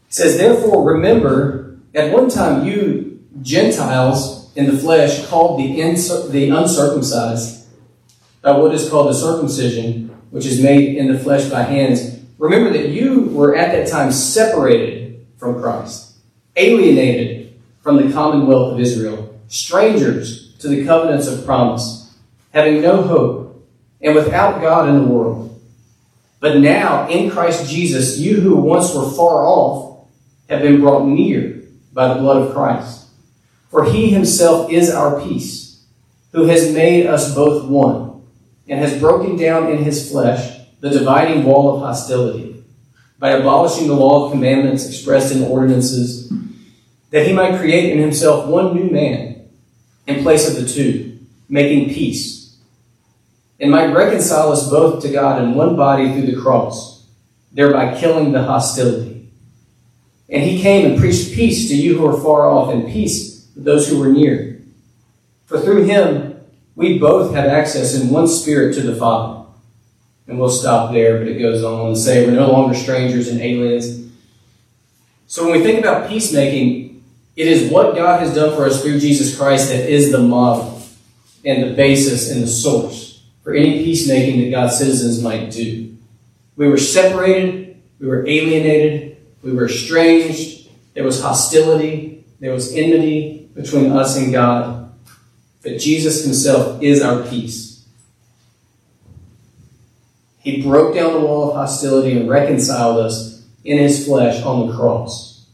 It 0.08 0.14
says, 0.14 0.38
Therefore, 0.38 0.94
remember, 0.94 1.78
at 1.94 2.14
one 2.14 2.30
time 2.30 2.66
you 2.66 3.16
Gentiles 3.42 4.35
in 4.56 4.68
the 4.68 4.78
flesh 4.78 5.26
called 5.28 5.60
the, 5.60 5.80
insur- 5.80 6.32
the 6.32 6.50
uncircumcised 6.50 7.68
by 8.42 8.58
what 8.58 8.74
is 8.74 8.90
called 8.90 9.10
the 9.10 9.14
circumcision, 9.14 10.10
which 10.32 10.46
is 10.46 10.62
made 10.62 10.98
in 10.98 11.12
the 11.12 11.20
flesh 11.20 11.50
by 11.50 11.64
hands. 11.64 12.20
Remember 12.38 12.72
that 12.72 12.90
you 12.90 13.22
were 13.22 13.56
at 13.56 13.72
that 13.72 13.90
time 13.90 14.12
separated 14.12 15.26
from 15.38 15.62
Christ, 15.62 16.16
alienated 16.56 17.54
from 17.82 17.98
the 17.98 18.14
commonwealth 18.14 18.74
of 18.74 18.80
Israel, 18.80 19.40
strangers 19.48 20.56
to 20.58 20.68
the 20.68 20.86
covenants 20.86 21.28
of 21.28 21.46
promise, 21.46 22.14
having 22.54 22.82
no 22.82 23.02
hope, 23.02 23.68
and 24.02 24.16
without 24.16 24.62
God 24.62 24.90
in 24.90 24.96
the 24.96 25.08
world. 25.08 25.62
But 26.40 26.58
now, 26.58 27.10
in 27.10 27.32
Christ 27.32 27.70
Jesus, 27.70 28.20
you 28.20 28.40
who 28.40 28.56
once 28.56 28.94
were 28.94 29.10
far 29.10 29.46
off 29.46 30.08
have 30.50 30.62
been 30.62 30.80
brought 30.80 31.06
near 31.06 31.64
by 31.94 32.10
the 32.10 32.20
blood 32.20 32.44
of 32.44 32.54
Christ. 32.54 33.05
For 33.76 33.84
he 33.84 34.10
himself 34.10 34.72
is 34.72 34.90
our 34.90 35.20
peace, 35.20 35.84
who 36.32 36.46
has 36.46 36.74
made 36.74 37.08
us 37.08 37.36
both 37.36 37.66
one, 37.66 38.24
and 38.70 38.80
has 38.80 38.98
broken 38.98 39.36
down 39.36 39.70
in 39.70 39.84
his 39.84 40.10
flesh 40.10 40.62
the 40.80 40.92
dividing 40.92 41.44
wall 41.44 41.76
of 41.76 41.82
hostility, 41.82 42.64
by 43.20 43.32
abolishing 43.32 43.90
the 43.90 43.94
law 43.94 44.24
of 44.24 44.32
commandments 44.32 44.88
expressed 44.88 45.36
in 45.36 45.44
ordinances, 45.44 46.32
that 47.10 47.28
he 47.28 47.34
might 47.34 47.60
create 47.60 47.92
in 47.92 48.00
himself 48.00 48.48
one 48.48 48.74
new 48.74 48.90
man 48.90 49.46
in 50.08 50.24
place 50.24 50.48
of 50.48 50.56
the 50.56 50.66
two, 50.66 51.20
making 51.50 51.94
peace, 51.94 52.56
and 53.60 53.70
might 53.70 53.94
reconcile 53.94 54.54
us 54.54 54.70
both 54.70 55.04
to 55.04 55.12
God 55.12 55.44
in 55.44 55.54
one 55.54 55.76
body 55.76 56.14
through 56.14 56.28
the 56.28 56.42
cross, 56.42 57.06
thereby 57.52 58.00
killing 58.00 58.32
the 58.32 58.44
hostility. 58.44 59.30
And 60.30 60.44
he 60.44 60.62
came 60.62 60.90
and 60.90 60.98
preached 60.98 61.34
peace 61.34 61.68
to 61.68 61.76
you 61.76 61.98
who 61.98 62.08
are 62.08 62.24
far 62.24 62.50
off, 62.50 62.74
and 62.74 62.88
peace 62.88 63.35
those 63.56 63.88
who 63.88 64.00
were 64.00 64.10
near. 64.10 64.62
For 65.46 65.60
through 65.60 65.86
him 65.86 66.36
we 66.76 67.00
both 67.00 67.34
have 67.34 67.46
access 67.46 67.96
in 67.96 68.10
one 68.10 68.28
spirit 68.28 68.76
to 68.76 68.82
the 68.82 68.96
Father. 68.96 69.50
And 70.28 70.40
we'll 70.40 70.50
stop 70.50 70.92
there, 70.92 71.20
but 71.20 71.28
it 71.28 71.40
goes 71.40 71.64
on 71.64 71.94
to 71.94 72.00
say 72.00 72.26
we're 72.26 72.34
no 72.34 72.52
longer 72.52 72.76
strangers 72.76 73.28
and 73.28 73.40
aliens. 73.40 74.12
So 75.28 75.44
when 75.44 75.60
we 75.60 75.64
think 75.64 75.80
about 75.80 76.10
peacemaking, 76.10 77.04
it 77.36 77.48
is 77.48 77.72
what 77.72 77.96
God 77.96 78.22
has 78.22 78.34
done 78.34 78.56
for 78.56 78.66
us 78.66 78.82
through 78.82 79.00
Jesus 79.00 79.38
Christ 79.38 79.70
that 79.70 79.90
is 79.90 80.12
the 80.12 80.20
model 80.20 80.82
and 81.44 81.64
the 81.64 81.76
basis 81.76 82.32
and 82.32 82.42
the 82.42 82.48
source 82.48 83.24
for 83.44 83.54
any 83.54 83.84
peacemaking 83.84 84.42
that 84.42 84.52
God's 84.52 84.78
citizens 84.78 85.22
might 85.22 85.52
do. 85.52 85.96
We 86.56 86.68
were 86.68 86.78
separated, 86.78 87.82
we 88.00 88.08
were 88.08 88.26
alienated, 88.28 89.18
we 89.44 89.54
were 89.54 89.66
estranged, 89.66 90.70
there 90.94 91.04
was 91.04 91.22
hostility, 91.22 92.26
there 92.40 92.54
was 92.54 92.74
enmity 92.74 93.45
between 93.56 93.92
us 93.92 94.18
and 94.18 94.32
God. 94.32 94.84
that 95.62 95.80
Jesus 95.80 96.24
Himself 96.24 96.80
is 96.84 97.02
our 97.02 97.24
peace. 97.24 97.88
He 100.38 100.62
broke 100.62 100.94
down 100.94 101.14
the 101.14 101.22
wall 101.22 101.50
of 101.50 101.56
hostility 101.56 102.16
and 102.16 102.30
reconciled 102.30 103.00
us 103.00 103.44
in 103.64 103.80
His 103.80 104.06
flesh 104.06 104.44
on 104.44 104.68
the 104.68 104.76
cross. 104.76 105.48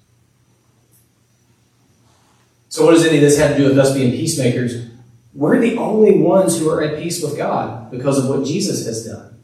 So, 2.68 2.86
what 2.86 2.92
does 2.92 3.06
any 3.06 3.18
of 3.18 3.22
this 3.22 3.38
have 3.38 3.56
to 3.56 3.58
do 3.58 3.70
with 3.70 3.80
us 3.80 3.94
being 3.94 4.12
peacemakers? 4.12 4.88
We're 5.34 5.62
the 5.62 5.78
only 5.78 6.18
ones 6.18 6.60
who 6.60 6.70
are 6.70 6.84
at 6.84 7.02
peace 7.02 7.24
with 7.24 7.38
God 7.38 7.90
because 7.90 8.18
of 8.18 8.30
what 8.30 8.46
Jesus 8.46 8.86
has 8.86 9.06
done. 9.06 9.40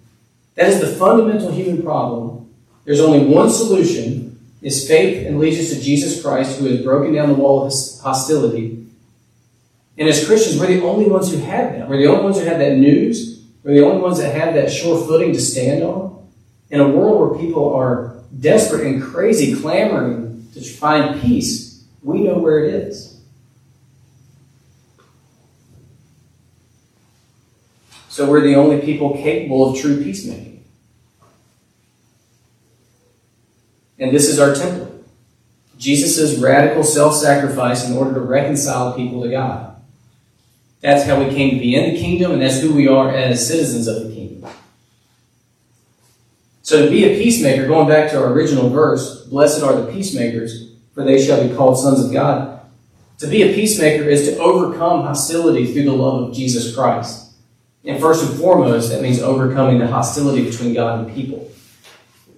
That 0.56 0.68
is 0.68 0.82
the 0.82 0.88
fundamental 0.88 1.52
human 1.52 1.82
problem. 1.82 2.54
There's 2.84 3.00
only 3.00 3.26
one 3.26 3.50
solution 3.50 4.27
is 4.62 4.88
faith 4.88 5.26
and 5.26 5.36
allegiance 5.36 5.70
to 5.70 5.80
Jesus 5.80 6.22
Christ, 6.22 6.60
who 6.60 6.66
has 6.66 6.82
broken 6.82 7.14
down 7.14 7.30
the 7.30 7.36
wall 7.36 7.66
of 7.66 7.74
hostility. 8.02 8.86
And 9.98 10.08
as 10.08 10.26
Christians, 10.26 10.60
we're 10.60 10.68
the 10.68 10.84
only 10.84 11.08
ones 11.08 11.32
who 11.32 11.38
have 11.40 11.74
that. 11.74 11.90
We're 11.90 11.98
the 11.98 12.08
only 12.08 12.24
ones 12.24 12.40
who 12.40 12.46
have 12.46 12.60
that 12.60 12.76
news. 12.78 13.44
We're 13.64 13.76
the 13.76 13.86
only 13.86 14.02
ones 14.02 14.20
that 14.20 14.34
have 14.36 14.54
that 14.54 14.72
sure 14.72 15.06
footing 15.06 15.34
to 15.34 15.42
stand 15.42 15.84
on. 15.84 16.28
In 16.70 16.80
a 16.80 16.88
world 16.88 17.32
where 17.32 17.40
people 17.40 17.74
are 17.74 18.16
desperate 18.40 18.86
and 18.86 19.02
crazy, 19.02 19.60
clamoring 19.60 20.48
to 20.54 20.62
find 20.62 21.20
peace, 21.22 21.86
we 22.04 22.22
know 22.22 22.38
where 22.38 22.66
it 22.66 22.74
is. 22.74 23.20
So 28.10 28.30
we're 28.30 28.42
the 28.42 28.56
only 28.56 28.82
people 28.82 29.14
capable 29.14 29.70
of 29.70 29.80
true 29.80 30.04
peacemaking. 30.04 30.57
And 34.00 34.14
this 34.14 34.28
is 34.28 34.40
our 34.40 34.54
template. 34.54 35.04
Jesus' 35.78 36.40
radical 36.40 36.84
self 36.84 37.16
sacrifice 37.16 37.88
in 37.88 37.96
order 37.96 38.14
to 38.16 38.22
reconcile 38.22 38.94
people 38.94 39.22
to 39.24 39.30
God. 39.30 39.76
That's 40.82 41.06
how 41.06 41.20
we 41.24 41.34
came 41.34 41.52
to 41.52 41.60
be 41.60 41.76
in 41.76 41.94
the 41.94 42.00
kingdom, 42.00 42.32
and 42.32 42.42
that's 42.42 42.62
who 42.62 42.74
we 42.74 42.88
are 42.88 43.10
as 43.10 43.48
citizens 43.48 43.88
of 43.88 44.04
the 44.04 44.14
kingdom. 44.14 44.50
So 46.62 46.84
to 46.84 46.92
be 46.92 47.06
a 47.06 47.18
peacemaker, 47.22 47.66
going 47.66 47.88
back 47.88 48.12
to 48.12 48.22
our 48.22 48.32
original 48.32 48.70
verse, 48.70 49.24
blessed 49.26 49.64
are 49.64 49.80
the 49.80 49.92
peacemakers, 49.92 50.72
for 50.94 51.04
they 51.04 51.24
shall 51.24 51.48
be 51.48 51.56
called 51.56 51.80
sons 51.80 52.04
of 52.04 52.12
God. 52.12 52.60
To 53.20 53.28
be 53.28 53.42
a 53.42 53.56
peacemaker 53.56 54.04
is 54.04 54.28
to 54.28 54.38
overcome 54.38 55.04
hostility 55.04 55.72
through 55.72 55.86
the 55.86 55.94
love 55.94 56.30
of 56.30 56.36
Jesus 56.36 56.76
Christ. 56.76 57.32
And 57.84 58.00
first 58.00 58.30
and 58.30 58.38
foremost, 58.38 58.90
that 58.90 59.02
means 59.02 59.22
overcoming 59.22 59.80
the 59.80 59.88
hostility 59.88 60.44
between 60.44 60.74
God 60.74 61.06
and 61.06 61.16
people. 61.16 61.50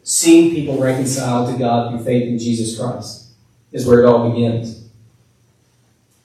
Seeing 0.09 0.55
people 0.55 0.79
reconciled 0.79 1.53
to 1.53 1.59
God 1.59 1.91
through 1.91 2.03
faith 2.03 2.27
in 2.27 2.39
Jesus 2.39 2.79
Christ 2.79 3.27
is 3.71 3.85
where 3.85 3.99
it 3.99 4.07
all 4.07 4.31
begins. 4.31 4.89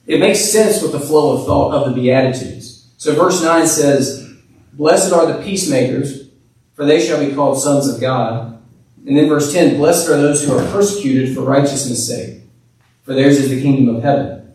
It 0.07 0.19
makes 0.19 0.39
sense 0.39 0.81
with 0.81 0.91
the 0.91 0.99
flow 0.99 1.37
of 1.37 1.45
thought 1.45 1.71
of 1.71 1.93
the 1.93 2.01
Beatitudes. 2.01 2.89
So 2.97 3.13
verse 3.13 3.43
9 3.43 3.67
says, 3.67 4.27
Blessed 4.73 5.13
are 5.13 5.27
the 5.27 5.43
peacemakers, 5.43 6.29
for 6.73 6.83
they 6.83 6.99
shall 6.99 7.23
be 7.23 7.35
called 7.35 7.61
sons 7.61 7.87
of 7.87 8.01
God. 8.01 8.59
And 9.05 9.15
then 9.15 9.29
verse 9.29 9.53
10, 9.53 9.77
Blessed 9.77 10.09
are 10.09 10.17
those 10.17 10.43
who 10.43 10.57
are 10.57 10.71
persecuted 10.71 11.35
for 11.35 11.41
righteousness' 11.41 12.07
sake, 12.07 12.41
for 13.03 13.13
theirs 13.13 13.37
is 13.37 13.51
the 13.51 13.61
kingdom 13.61 13.95
of 13.95 14.01
heaven. 14.01 14.51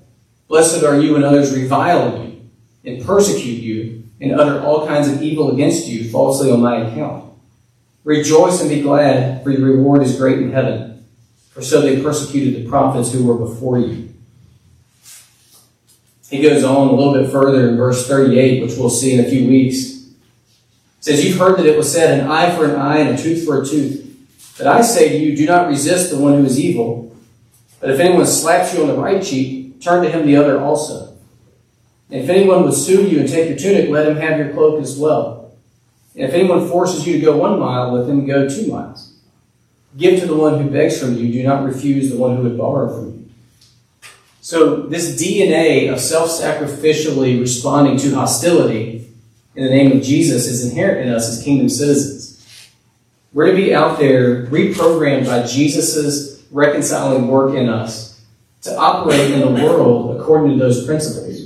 Blessed 0.48 0.82
are 0.82 0.98
you 0.98 1.12
when 1.12 1.22
others 1.22 1.54
revile 1.54 2.20
you 2.24 2.50
and 2.84 3.06
persecute 3.06 3.62
you 3.62 4.10
and 4.20 4.32
utter 4.32 4.60
all 4.60 4.88
kinds 4.88 5.06
of 5.06 5.22
evil 5.22 5.52
against 5.52 5.86
you 5.86 6.10
falsely 6.10 6.50
on 6.50 6.60
my 6.60 6.78
account. 6.78 7.29
Rejoice 8.04 8.60
and 8.60 8.70
be 8.70 8.80
glad, 8.80 9.42
for 9.42 9.50
your 9.50 9.60
reward 9.60 10.02
is 10.02 10.16
great 10.16 10.38
in 10.38 10.52
heaven. 10.52 11.04
For 11.50 11.62
so 11.62 11.82
they 11.82 12.02
persecuted 12.02 12.54
the 12.54 12.68
prophets 12.68 13.12
who 13.12 13.24
were 13.24 13.34
before 13.34 13.78
you. 13.78 14.14
He 16.30 16.40
goes 16.40 16.62
on 16.62 16.88
a 16.88 16.92
little 16.92 17.12
bit 17.12 17.30
further 17.30 17.68
in 17.68 17.76
verse 17.76 18.06
38, 18.06 18.62
which 18.62 18.78
we'll 18.78 18.88
see 18.88 19.14
in 19.14 19.24
a 19.24 19.28
few 19.28 19.48
weeks. 19.48 20.06
It 21.00 21.04
says, 21.04 21.24
You've 21.24 21.38
heard 21.38 21.58
that 21.58 21.66
it 21.66 21.76
was 21.76 21.92
said, 21.92 22.20
an 22.20 22.28
eye 22.28 22.54
for 22.54 22.66
an 22.66 22.76
eye 22.76 22.98
and 22.98 23.18
a 23.18 23.22
tooth 23.22 23.44
for 23.44 23.60
a 23.60 23.66
tooth. 23.66 24.06
But 24.56 24.68
I 24.68 24.82
say 24.82 25.08
to 25.08 25.16
you, 25.16 25.36
do 25.36 25.46
not 25.46 25.68
resist 25.68 26.10
the 26.10 26.18
one 26.18 26.34
who 26.34 26.44
is 26.44 26.60
evil. 26.60 27.16
But 27.80 27.90
if 27.90 27.98
anyone 27.98 28.26
slaps 28.26 28.74
you 28.74 28.82
on 28.82 28.88
the 28.88 28.96
right 28.96 29.22
cheek, 29.22 29.80
turn 29.80 30.04
to 30.04 30.10
him 30.10 30.26
the 30.26 30.36
other 30.36 30.60
also. 30.60 31.16
And 32.10 32.22
if 32.22 32.28
anyone 32.28 32.64
would 32.64 32.74
sue 32.74 33.08
you 33.08 33.20
and 33.20 33.28
take 33.28 33.48
your 33.48 33.58
tunic, 33.58 33.88
let 33.88 34.06
him 34.06 34.16
have 34.16 34.38
your 34.38 34.52
cloak 34.52 34.82
as 34.82 34.98
well. 34.98 35.39
And 36.14 36.24
if 36.24 36.34
anyone 36.34 36.68
forces 36.68 37.06
you 37.06 37.14
to 37.14 37.24
go 37.24 37.36
one 37.36 37.58
mile, 37.58 37.92
let 37.92 38.06
them 38.06 38.26
go 38.26 38.48
two 38.48 38.66
miles. 38.66 39.14
Give 39.96 40.20
to 40.20 40.26
the 40.26 40.36
one 40.36 40.62
who 40.62 40.70
begs 40.70 41.00
from 41.00 41.16
you, 41.16 41.32
do 41.32 41.42
not 41.42 41.64
refuse 41.64 42.10
the 42.10 42.16
one 42.16 42.36
who 42.36 42.42
would 42.44 42.58
borrow 42.58 42.88
from 42.94 43.06
you. 43.06 43.30
So, 44.40 44.82
this 44.82 45.20
DNA 45.20 45.92
of 45.92 46.00
self 46.00 46.30
sacrificially 46.30 47.38
responding 47.40 47.98
to 47.98 48.14
hostility 48.14 49.08
in 49.54 49.64
the 49.64 49.70
name 49.70 49.96
of 49.96 50.02
Jesus 50.02 50.46
is 50.46 50.68
inherent 50.68 51.06
in 51.06 51.12
us 51.12 51.28
as 51.28 51.44
kingdom 51.44 51.68
citizens. 51.68 52.30
We're 53.32 53.50
to 53.50 53.56
be 53.56 53.74
out 53.74 53.98
there 53.98 54.46
reprogrammed 54.46 55.26
by 55.26 55.46
Jesus' 55.46 56.42
reconciling 56.50 57.28
work 57.28 57.54
in 57.54 57.68
us 57.68 58.20
to 58.62 58.76
operate 58.76 59.30
in 59.30 59.40
the 59.40 59.64
world 59.64 60.20
according 60.20 60.52
to 60.52 60.58
those 60.58 60.84
principles. 60.84 61.39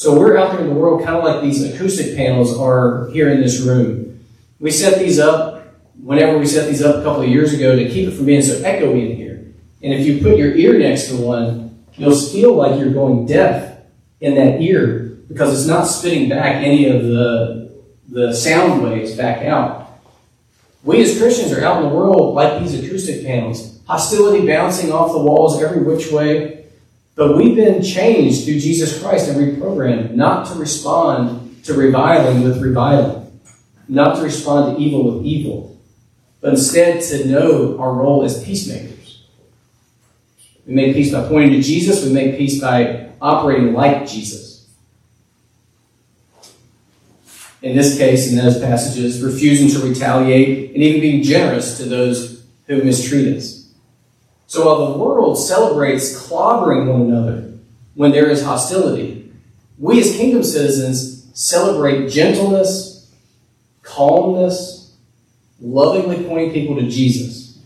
So, 0.00 0.18
we're 0.18 0.38
out 0.38 0.52
there 0.52 0.62
in 0.62 0.68
the 0.68 0.74
world 0.74 1.04
kind 1.04 1.18
of 1.18 1.24
like 1.24 1.42
these 1.42 1.62
acoustic 1.62 2.16
panels 2.16 2.56
are 2.56 3.10
here 3.12 3.28
in 3.28 3.42
this 3.42 3.60
room. 3.60 4.24
We 4.58 4.70
set 4.70 4.98
these 4.98 5.18
up 5.18 5.74
whenever 6.02 6.38
we 6.38 6.46
set 6.46 6.70
these 6.70 6.80
up 6.80 6.96
a 6.96 7.02
couple 7.02 7.20
of 7.20 7.28
years 7.28 7.52
ago 7.52 7.76
to 7.76 7.86
keep 7.86 8.08
it 8.08 8.12
from 8.12 8.24
being 8.24 8.40
so 8.40 8.54
echoey 8.62 9.10
in 9.10 9.16
here. 9.18 9.52
And 9.82 9.92
if 9.92 10.06
you 10.06 10.22
put 10.22 10.38
your 10.38 10.54
ear 10.54 10.78
next 10.78 11.08
to 11.08 11.16
one, 11.16 11.84
you'll 11.98 12.16
feel 12.16 12.54
like 12.54 12.80
you're 12.80 12.94
going 12.94 13.26
deaf 13.26 13.80
in 14.22 14.36
that 14.36 14.62
ear 14.62 15.18
because 15.28 15.52
it's 15.52 15.68
not 15.68 15.84
spitting 15.84 16.30
back 16.30 16.64
any 16.64 16.88
of 16.88 17.02
the, 17.02 17.70
the 18.08 18.32
sound 18.32 18.82
waves 18.82 19.14
back 19.14 19.44
out. 19.44 20.00
We 20.82 21.02
as 21.02 21.18
Christians 21.18 21.52
are 21.52 21.62
out 21.62 21.82
in 21.82 21.90
the 21.90 21.94
world 21.94 22.34
like 22.34 22.62
these 22.62 22.72
acoustic 22.82 23.26
panels, 23.26 23.78
hostility 23.86 24.46
bouncing 24.46 24.92
off 24.92 25.12
the 25.12 25.18
walls 25.18 25.62
every 25.62 25.82
which 25.82 26.10
way, 26.10 26.59
But 27.20 27.36
we've 27.36 27.54
been 27.54 27.82
changed 27.82 28.46
through 28.46 28.60
Jesus 28.60 28.98
Christ 28.98 29.28
and 29.28 29.36
reprogrammed 29.36 30.12
not 30.12 30.46
to 30.46 30.54
respond 30.54 31.62
to 31.64 31.74
reviling 31.74 32.42
with 32.42 32.62
reviling, 32.62 33.38
not 33.88 34.16
to 34.16 34.22
respond 34.22 34.78
to 34.78 34.82
evil 34.82 35.04
with 35.04 35.26
evil, 35.26 35.78
but 36.40 36.54
instead 36.54 37.02
to 37.02 37.28
know 37.28 37.78
our 37.78 37.92
role 37.92 38.24
as 38.24 38.42
peacemakers. 38.42 39.22
We 40.66 40.72
make 40.72 40.94
peace 40.94 41.12
by 41.12 41.28
pointing 41.28 41.50
to 41.50 41.60
Jesus, 41.60 42.06
we 42.06 42.10
make 42.10 42.38
peace 42.38 42.58
by 42.58 43.10
operating 43.20 43.74
like 43.74 44.08
Jesus. 44.08 44.66
In 47.60 47.76
this 47.76 47.98
case, 47.98 48.30
in 48.32 48.38
those 48.38 48.58
passages, 48.58 49.20
refusing 49.20 49.68
to 49.78 49.86
retaliate 49.86 50.72
and 50.72 50.82
even 50.82 51.02
being 51.02 51.22
generous 51.22 51.76
to 51.76 51.84
those 51.84 52.46
who 52.66 52.82
mistreat 52.82 53.36
us. 53.36 53.59
So 54.50 54.66
while 54.66 54.90
the 54.92 54.98
world 54.98 55.38
celebrates 55.38 56.26
clobbering 56.26 56.88
one 56.88 57.02
another 57.02 57.52
when 57.94 58.10
there 58.10 58.28
is 58.28 58.42
hostility, 58.42 59.32
we 59.78 60.00
as 60.00 60.16
kingdom 60.16 60.42
citizens 60.42 61.30
celebrate 61.34 62.08
gentleness, 62.08 63.14
calmness, 63.82 64.92
lovingly 65.60 66.24
pointing 66.24 66.50
people 66.50 66.74
to 66.74 66.90
Jesus. 66.90 67.60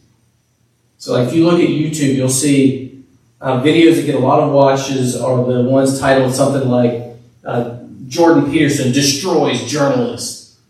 So 0.98 1.14
like 1.14 1.28
if 1.28 1.34
you 1.34 1.46
look 1.46 1.58
at 1.58 1.70
YouTube, 1.70 2.16
you'll 2.16 2.28
see 2.28 3.02
uh, 3.40 3.62
videos 3.62 3.96
that 3.96 4.04
get 4.04 4.16
a 4.16 4.18
lot 4.18 4.40
of 4.40 4.52
watches 4.52 5.18
are 5.18 5.42
the 5.42 5.62
ones 5.62 5.98
titled 5.98 6.34
something 6.34 6.68
like 6.68 7.16
uh, 7.46 7.78
Jordan 8.08 8.50
Peterson 8.50 8.92
destroys 8.92 9.64
journalists 9.64 10.60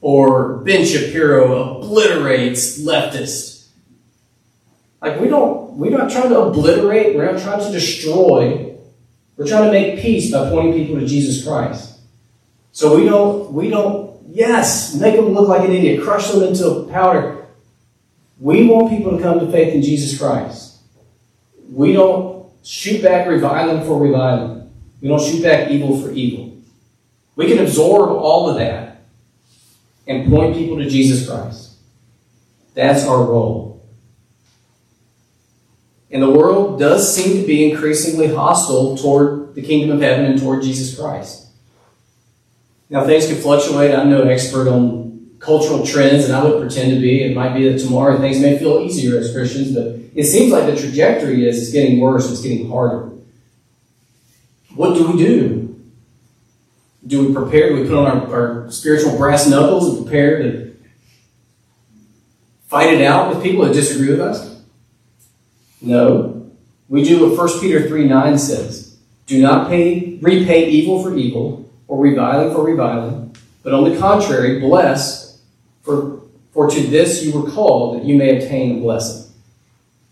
or 0.00 0.58
Ben 0.58 0.86
Shapiro 0.86 1.78
obliterates 1.80 2.80
leftists 2.80 3.51
like 5.02 5.20
we 5.20 5.28
don't 5.28 5.72
we're 5.76 5.90
not 5.90 6.10
trying 6.10 6.28
to 6.30 6.40
obliterate, 6.40 7.16
we're 7.16 7.30
not 7.30 7.42
trying 7.42 7.60
to 7.60 7.72
destroy. 7.72 8.76
We're 9.36 9.46
trying 9.46 9.64
to 9.64 9.72
make 9.72 10.00
peace 10.00 10.30
by 10.30 10.48
pointing 10.50 10.74
people 10.74 11.00
to 11.00 11.06
Jesus 11.06 11.44
Christ. 11.44 11.98
So 12.70 12.96
we 12.96 13.04
don't 13.04 13.52
we 13.52 13.68
don't 13.68 14.12
yes, 14.28 14.94
make 14.94 15.16
them 15.16 15.30
look 15.30 15.48
like 15.48 15.68
an 15.68 15.72
idiot, 15.72 16.02
crush 16.02 16.30
them 16.30 16.42
into 16.42 16.88
powder. 16.92 17.46
We 18.38 18.66
want 18.66 18.90
people 18.90 19.16
to 19.16 19.22
come 19.22 19.40
to 19.40 19.50
faith 19.50 19.74
in 19.74 19.82
Jesus 19.82 20.18
Christ. 20.18 20.78
We 21.70 21.92
don't 21.92 22.50
shoot 22.62 23.02
back 23.02 23.26
reviling 23.26 23.84
for 23.84 24.00
reviling. 24.00 24.70
We 25.00 25.08
don't 25.08 25.20
shoot 25.20 25.42
back 25.42 25.70
evil 25.70 26.00
for 26.00 26.12
evil. 26.12 26.56
We 27.34 27.48
can 27.48 27.58
absorb 27.58 28.10
all 28.10 28.48
of 28.50 28.56
that 28.58 29.02
and 30.06 30.30
point 30.30 30.54
people 30.54 30.78
to 30.78 30.88
Jesus 30.88 31.26
Christ. 31.26 31.76
That's 32.74 33.04
our 33.04 33.24
role. 33.24 33.71
And 36.12 36.22
the 36.22 36.30
world 36.30 36.78
does 36.78 37.14
seem 37.14 37.40
to 37.40 37.46
be 37.46 37.70
increasingly 37.70 38.28
hostile 38.32 38.98
toward 38.98 39.54
the 39.54 39.62
kingdom 39.62 39.96
of 39.96 40.02
heaven 40.02 40.26
and 40.26 40.38
toward 40.38 40.62
Jesus 40.62 40.98
Christ. 40.98 41.48
Now, 42.90 43.06
things 43.06 43.26
can 43.26 43.36
fluctuate. 43.36 43.94
I'm 43.94 44.10
no 44.10 44.22
expert 44.24 44.68
on 44.68 45.38
cultural 45.38 45.86
trends, 45.86 46.26
and 46.26 46.34
I 46.34 46.44
would 46.44 46.60
pretend 46.60 46.92
to 46.92 47.00
be. 47.00 47.22
It 47.22 47.34
might 47.34 47.54
be 47.54 47.66
that 47.70 47.78
tomorrow 47.78 48.18
things 48.18 48.38
may 48.38 48.58
feel 48.58 48.80
easier 48.80 49.18
as 49.18 49.32
Christians, 49.32 49.74
but 49.74 49.98
it 50.14 50.24
seems 50.24 50.52
like 50.52 50.66
the 50.66 50.76
trajectory 50.76 51.48
is 51.48 51.60
it's 51.60 51.72
getting 51.72 51.98
worse, 51.98 52.30
it's 52.30 52.42
getting 52.42 52.70
harder. 52.70 53.10
What 54.74 54.94
do 54.94 55.10
we 55.10 55.18
do? 55.18 55.80
Do 57.06 57.26
we 57.26 57.34
prepare? 57.34 57.70
Do 57.70 57.82
we 57.82 57.88
put 57.88 57.96
on 57.96 58.06
our, 58.06 58.64
our 58.64 58.70
spiritual 58.70 59.16
brass 59.16 59.48
knuckles 59.48 59.88
and 59.88 60.06
prepare 60.06 60.42
to 60.42 60.76
fight 62.68 62.92
it 62.92 63.02
out 63.02 63.34
with 63.34 63.42
people 63.42 63.64
that 63.64 63.72
disagree 63.72 64.10
with 64.10 64.20
us? 64.20 64.51
No. 65.82 66.50
We 66.88 67.04
do 67.04 67.28
what 67.28 67.38
1 67.38 67.60
Peter 67.60 67.86
3 67.88 68.08
9 68.08 68.38
says. 68.38 68.98
Do 69.26 69.40
not 69.40 69.68
pay, 69.68 70.18
repay 70.20 70.68
evil 70.68 71.02
for 71.02 71.16
evil, 71.16 71.70
or 71.88 72.02
reviling 72.02 72.54
for 72.54 72.64
reviling, 72.64 73.34
but 73.62 73.72
on 73.72 73.90
the 73.90 73.98
contrary, 73.98 74.60
bless, 74.60 75.40
for, 75.82 76.20
for 76.52 76.70
to 76.70 76.80
this 76.82 77.22
you 77.24 77.38
were 77.38 77.50
called, 77.50 77.96
that 77.96 78.04
you 78.04 78.16
may 78.16 78.42
obtain 78.42 78.78
a 78.78 78.80
blessing. 78.80 79.32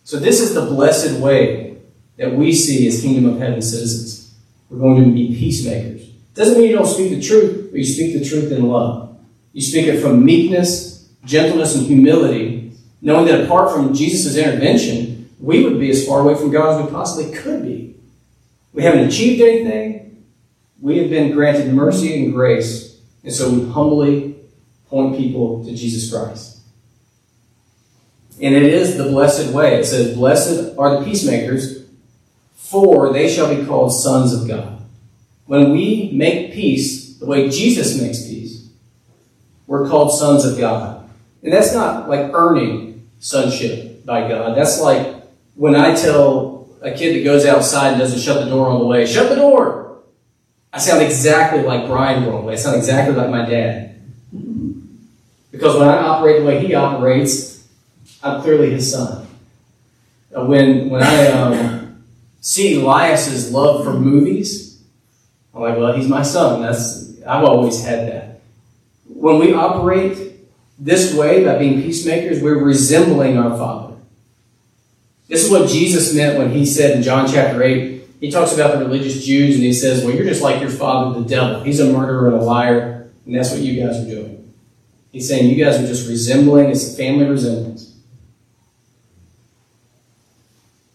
So 0.05 0.19
this 0.19 0.41
is 0.41 0.55
the 0.55 0.63
blessed 0.63 1.21
way 1.21 1.77
that 2.17 2.35
we 2.35 2.53
see 2.53 2.87
as 2.87 3.01
kingdom 3.01 3.27
of 3.27 3.39
heaven 3.39 3.63
citizens. 3.63 4.35
We're 4.69 4.79
going 4.79 5.05
to 5.05 5.11
be 5.11 5.35
peacemakers. 5.37 6.09
Doesn't 6.35 6.59
mean 6.59 6.71
you 6.71 6.77
don't 6.77 6.87
speak 6.87 7.11
the 7.11 7.21
truth, 7.21 7.69
but 7.71 7.79
you 7.79 7.85
speak 7.85 8.19
the 8.19 8.25
truth 8.25 8.53
in 8.53 8.69
love. 8.69 9.19
You 9.53 9.63
speak 9.63 9.87
it 9.87 10.01
from 10.01 10.25
meekness, 10.25 11.09
gentleness, 11.25 11.75
and 11.75 11.87
humility, 11.87 12.73
knowing 13.03 13.27
that 13.27 13.45
apart 13.45 13.75
from 13.75 13.95
Jesus' 13.95 14.37
intervention, 14.37 15.20
we 15.41 15.65
would 15.65 15.81
be 15.81 15.91
as 15.91 16.07
far 16.07 16.21
away 16.21 16.35
from 16.35 16.51
God 16.51 16.79
as 16.79 16.87
we 16.87 16.93
possibly 16.93 17.33
could 17.33 17.63
be. 17.63 17.97
We 18.73 18.83
haven't 18.83 19.09
achieved 19.09 19.41
anything. 19.41 20.25
We 20.81 20.99
have 20.99 21.11
been 21.11 21.33
granted 21.33 21.73
mercy 21.73 22.23
and 22.23 22.33
grace. 22.33 23.01
And 23.25 23.33
so 23.33 23.51
we 23.51 23.69
humbly 23.71 24.37
point 24.89 25.17
people 25.17 25.65
to 25.65 25.75
Jesus 25.75 26.13
Christ. 26.13 26.59
And 28.41 28.55
it 28.55 28.63
is 28.63 28.97
the 28.97 29.05
blessed 29.05 29.53
way. 29.53 29.75
It 29.75 29.85
says, 29.85 30.17
Blessed 30.17 30.77
are 30.79 30.99
the 30.99 31.05
peacemakers, 31.05 31.85
for 32.55 33.13
they 33.13 33.29
shall 33.29 33.55
be 33.55 33.67
called 33.67 33.93
sons 33.93 34.33
of 34.33 34.49
God. 34.49 34.83
When 35.47 35.73
we 35.73 36.11
make 36.15 36.53
peace 36.53 37.19
the 37.19 37.27
way 37.27 37.51
Jesus 37.51 38.01
makes 38.01 38.25
peace, 38.27 38.69
we're 39.67 39.89
called 39.89 40.13
sons 40.13 40.45
of 40.45 40.59
God. 40.59 41.09
And 41.43 41.53
that's 41.53 41.75
not 41.75 42.09
like 42.09 42.31
earning 42.33 43.09
sonship 43.19 44.05
by 44.07 44.29
God. 44.29 44.57
That's 44.57 44.81
like 44.81 45.20
when 45.61 45.75
I 45.75 45.95
tell 45.95 46.71
a 46.81 46.91
kid 46.91 47.17
that 47.17 47.23
goes 47.23 47.45
outside 47.45 47.91
and 47.91 48.01
doesn't 48.01 48.21
shut 48.21 48.43
the 48.43 48.49
door 48.49 48.69
on 48.69 48.79
the 48.79 48.87
way, 48.87 49.05
shut 49.05 49.29
the 49.29 49.35
door, 49.35 49.99
I 50.73 50.79
sound 50.79 51.03
exactly 51.03 51.63
like 51.63 51.87
Brian 51.87 52.25
Gormley. 52.25 52.55
I 52.55 52.57
sound 52.57 52.79
exactly 52.79 53.15
like 53.15 53.29
my 53.29 53.45
dad. 53.45 54.01
Because 55.53 55.79
when 55.79 55.87
I 55.87 55.99
operate 55.99 56.41
the 56.41 56.47
way 56.47 56.67
he 56.67 56.73
operates, 56.73 57.69
I'm 58.23 58.41
clearly 58.41 58.71
his 58.71 58.91
son. 58.91 59.27
When, 60.31 60.89
when 60.89 61.03
I 61.03 61.27
um, 61.27 62.05
see 62.41 62.81
Elias's 62.81 63.53
love 63.53 63.85
for 63.85 63.93
movies, 63.93 64.83
I'm 65.55 65.61
like, 65.61 65.77
well, 65.77 65.93
he's 65.93 66.09
my 66.09 66.23
son. 66.23 66.63
That's 66.63 67.21
I've 67.27 67.45
always 67.45 67.85
had 67.85 68.09
that. 68.09 68.41
When 69.07 69.39
we 69.39 69.53
operate 69.53 70.41
this 70.79 71.15
way 71.15 71.45
by 71.45 71.59
being 71.59 71.83
peacemakers, 71.83 72.43
we're 72.43 72.65
resembling 72.65 73.37
our 73.37 73.55
Father. 73.59 73.90
This 75.31 75.45
is 75.45 75.51
what 75.51 75.69
Jesus 75.69 76.13
meant 76.13 76.37
when 76.37 76.51
he 76.51 76.67
said 76.67 76.97
in 76.97 77.05
John 77.05 77.31
chapter 77.31 77.63
8, 77.63 78.03
he 78.21 78.33
talks 78.33 78.53
about 78.53 78.77
the 78.77 78.85
religious 78.85 79.25
Jews 79.25 79.55
and 79.55 79.63
he 79.63 79.73
says, 79.73 80.05
Well, 80.05 80.13
you're 80.13 80.25
just 80.25 80.43
like 80.43 80.61
your 80.61 80.71
father, 80.71 81.21
the 81.21 81.27
devil. 81.27 81.63
He's 81.63 81.79
a 81.79 81.91
murderer 81.93 82.27
and 82.27 82.37
a 82.37 82.43
liar, 82.43 83.09
and 83.25 83.37
that's 83.37 83.53
what 83.53 83.61
you 83.61 83.81
guys 83.81 83.97
are 84.01 84.07
doing. 84.07 84.53
He's 85.13 85.29
saying 85.29 85.49
you 85.49 85.65
guys 85.65 85.81
are 85.81 85.87
just 85.87 86.09
resembling, 86.09 86.71
it's 86.71 86.93
a 86.93 86.97
family 86.97 87.27
resemblance. 87.27 87.97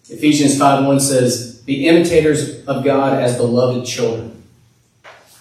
Ephesians 0.10 0.60
5 0.60 0.86
1 0.86 1.00
says, 1.00 1.62
Be 1.66 1.88
imitators 1.88 2.66
of 2.66 2.84
God 2.84 3.18
as 3.18 3.38
beloved 3.38 3.88
children. 3.88 4.44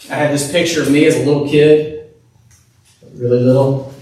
I 0.09 0.14
have 0.14 0.30
this 0.30 0.52
picture 0.52 0.83
of 0.83 0.90
me 0.92 1.04
as 1.07 1.16
a 1.16 1.24
little 1.24 1.48
kid, 1.48 2.14
really 3.12 3.40
little, 3.40 3.92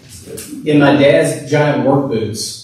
in 0.66 0.80
my 0.80 0.96
dad's 0.96 1.50
giant 1.50 1.86
work 1.86 2.10
boots 2.10 2.61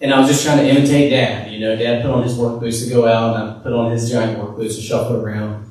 and 0.00 0.14
I 0.14 0.20
was 0.20 0.28
just 0.28 0.44
trying 0.44 0.58
to 0.58 0.68
imitate 0.68 1.10
Dad. 1.10 1.50
You 1.52 1.60
know, 1.60 1.76
Dad 1.76 2.02
put 2.02 2.10
on 2.10 2.22
his 2.22 2.36
work 2.36 2.60
boots 2.60 2.84
to 2.84 2.90
go 2.90 3.06
out, 3.06 3.40
and 3.40 3.50
I 3.50 3.62
put 3.62 3.72
on 3.72 3.90
his 3.90 4.10
giant 4.10 4.38
work 4.38 4.56
boots 4.56 4.76
to 4.76 4.82
shuffle 4.82 5.16
around. 5.16 5.68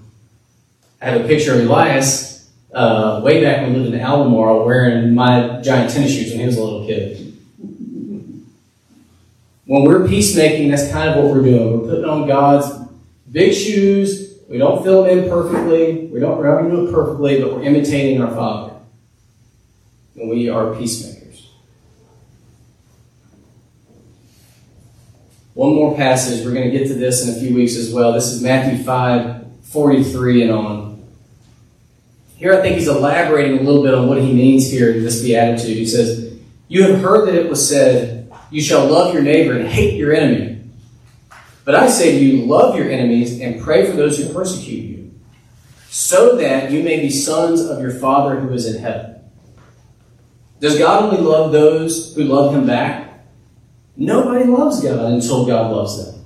I 1.02 1.06
have 1.06 1.22
a 1.22 1.28
picture 1.28 1.54
of 1.54 1.62
Elias 1.62 2.50
uh, 2.74 3.22
way 3.24 3.44
back 3.44 3.62
when 3.62 3.74
we 3.74 3.80
lived 3.80 3.94
in 3.94 4.02
Albemarle 4.02 4.66
wearing 4.66 5.14
my 5.14 5.62
giant 5.62 5.92
tennis 5.92 6.14
shoes 6.14 6.32
when 6.32 6.40
he 6.40 6.46
was 6.46 6.58
a 6.58 6.64
little 6.64 6.86
kid. 6.86 7.24
When 9.66 9.84
we're 9.84 10.08
peacemaking, 10.08 10.70
that's 10.70 10.90
kind 10.92 11.10
of 11.10 11.24
what 11.24 11.34
we're 11.34 11.44
doing. 11.44 11.82
We're 11.82 11.90
putting 11.90 12.06
on 12.06 12.28
God's 12.28 12.90
big 13.30 13.54
shoes. 13.54 14.40
We 14.50 14.58
don't 14.58 14.82
fill 14.82 15.04
them 15.04 15.20
in 15.20 15.30
perfectly. 15.30 16.08
We 16.08 16.20
don't, 16.22 16.38
we're 16.38 16.48
not 16.50 16.62
going 16.62 16.72
to 16.72 16.76
do 16.78 16.88
it 16.88 16.94
perfectly, 16.94 17.42
but 17.42 17.54
we're 17.54 17.64
imitating 17.64 18.22
our 18.22 18.34
Father. 18.34 18.76
And 20.16 20.30
we 20.30 20.50
are 20.50 20.74
peacemakers. 20.74 21.17
One 25.58 25.74
more 25.74 25.96
passage. 25.96 26.46
We're 26.46 26.54
going 26.54 26.70
to 26.70 26.78
get 26.78 26.88
to 26.90 26.94
this 26.94 27.28
in 27.28 27.36
a 27.36 27.40
few 27.40 27.56
weeks 27.56 27.78
as 27.78 27.92
well. 27.92 28.14
This 28.14 28.28
is 28.28 28.44
Matthew 28.44 28.84
5 28.84 29.64
43 29.64 30.44
and 30.44 30.52
on. 30.52 31.08
Here 32.36 32.54
I 32.54 32.62
think 32.62 32.78
he's 32.78 32.88
elaborating 32.88 33.58
a 33.58 33.64
little 33.64 33.82
bit 33.82 33.96
on 33.96 34.08
what 34.08 34.22
he 34.22 34.32
means 34.36 34.70
here 34.70 34.92
in 34.92 35.04
this 35.04 35.24
beatitude. 35.24 35.76
He 35.76 35.88
says, 35.88 36.38
You 36.68 36.84
have 36.84 37.02
heard 37.02 37.28
that 37.28 37.34
it 37.34 37.50
was 37.50 37.68
said, 37.68 38.32
You 38.52 38.62
shall 38.62 38.86
love 38.86 39.16
your 39.16 39.24
neighbor 39.24 39.58
and 39.58 39.68
hate 39.68 39.96
your 39.96 40.14
enemy. 40.14 40.62
But 41.66 41.74
I 41.74 41.90
say 41.90 42.12
to 42.12 42.24
you, 42.24 42.46
love 42.46 42.76
your 42.76 42.92
enemies 42.92 43.42
and 43.42 43.60
pray 43.60 43.90
for 43.90 43.98
those 43.98 44.20
who 44.20 44.32
persecute 44.32 44.84
you, 44.84 45.12
so 45.90 46.38
that 46.38 46.70
you 46.70 46.84
may 46.84 47.00
be 47.00 47.10
sons 47.10 47.62
of 47.62 47.82
your 47.82 47.96
Father 47.98 48.40
who 48.40 48.54
is 48.54 48.72
in 48.72 48.80
heaven. 48.80 49.16
Does 50.60 50.78
God 50.78 51.06
only 51.06 51.20
love 51.20 51.52
those 51.52 52.14
who 52.14 52.26
love 52.26 52.54
him 52.54 52.68
back? 52.68 53.07
Nobody 53.98 54.46
loves 54.46 54.82
God 54.82 55.12
until 55.12 55.46
God 55.46 55.72
loves 55.72 56.06
them. 56.06 56.24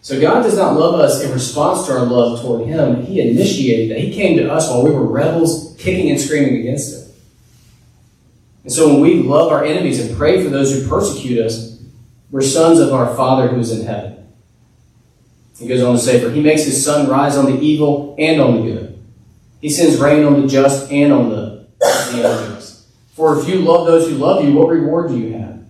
So 0.00 0.18
God 0.18 0.42
does 0.42 0.56
not 0.56 0.74
love 0.74 0.98
us 0.98 1.22
in 1.22 1.30
response 1.32 1.86
to 1.86 1.92
our 1.92 2.06
love 2.06 2.40
toward 2.40 2.66
Him. 2.66 3.04
He 3.04 3.20
initiated 3.20 3.90
that. 3.90 4.00
He 4.00 4.12
came 4.12 4.38
to 4.38 4.50
us 4.50 4.70
while 4.70 4.82
we 4.82 4.90
were 4.90 5.04
rebels, 5.04 5.76
kicking 5.78 6.10
and 6.10 6.18
screaming 6.18 6.60
against 6.60 6.94
Him. 6.94 7.14
And 8.64 8.72
so 8.72 8.88
when 8.88 9.00
we 9.00 9.22
love 9.22 9.52
our 9.52 9.64
enemies 9.64 10.00
and 10.00 10.16
pray 10.16 10.42
for 10.42 10.48
those 10.48 10.72
who 10.72 10.88
persecute 10.88 11.44
us, 11.44 11.80
we're 12.30 12.40
sons 12.40 12.78
of 12.78 12.92
our 12.92 13.14
Father 13.14 13.48
who 13.48 13.60
is 13.60 13.70
in 13.70 13.86
heaven. 13.86 14.26
He 15.58 15.66
goes 15.66 15.82
on 15.82 15.96
to 15.96 16.00
say, 16.00 16.20
For 16.20 16.30
he 16.30 16.40
makes 16.40 16.64
his 16.64 16.82
sun 16.82 17.08
rise 17.08 17.36
on 17.36 17.46
the 17.46 17.60
evil 17.60 18.14
and 18.18 18.40
on 18.40 18.56
the 18.56 18.62
good. 18.62 18.98
He 19.60 19.68
sends 19.70 19.98
rain 19.98 20.24
on 20.24 20.40
the 20.40 20.46
just 20.46 20.90
and 20.90 21.12
on 21.12 21.30
the, 21.30 21.66
the 21.80 22.18
unjust. 22.18 22.86
For 23.12 23.38
if 23.38 23.48
you 23.48 23.56
love 23.56 23.86
those 23.86 24.08
who 24.08 24.14
love 24.14 24.44
you, 24.44 24.52
what 24.52 24.68
reward 24.68 25.08
do 25.08 25.18
you 25.18 25.32
have? 25.32 25.64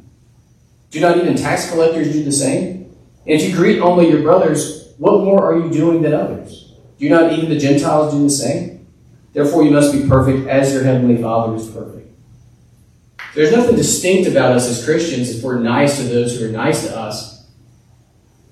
Do 0.91 1.01
not 1.01 1.19
even 1.19 1.37
tax 1.37 1.71
collectors 1.71 2.13
do 2.13 2.25
the 2.25 2.33
same? 2.33 2.97
And 3.27 3.41
if 3.41 3.49
you 3.49 3.55
greet 3.55 3.81
only 3.81 4.09
your 4.09 4.23
brothers, 4.23 4.95
what 4.99 5.25
more 5.25 5.45
are 5.45 5.59
you 5.59 5.71
doing 5.71 6.03
than 6.03 6.15
others? 6.15 6.73
Do 6.99 7.09
not 7.09 7.33
even 7.33 7.51
the 7.51 7.59
Gentiles 7.59 8.15
do 8.15 8.23
the 8.23 8.31
same? 8.31 8.87
Therefore, 9.33 9.63
you 9.63 9.71
must 9.71 9.93
be 9.93 10.09
perfect 10.09 10.49
as 10.49 10.73
your 10.73 10.83
heavenly 10.83 11.21
Father 11.21 11.55
is 11.55 11.69
perfect. 11.69 12.09
There's 13.35 13.53
nothing 13.53 13.77
distinct 13.77 14.29
about 14.29 14.53
us 14.53 14.67
as 14.67 14.85
Christians 14.85 15.31
if 15.31 15.45
we're 15.45 15.61
nice 15.61 15.99
to 15.99 16.05
those 16.05 16.39
who 16.39 16.49
are 16.49 16.53
nice 16.53 16.87
to 16.87 16.97
us 16.97 17.39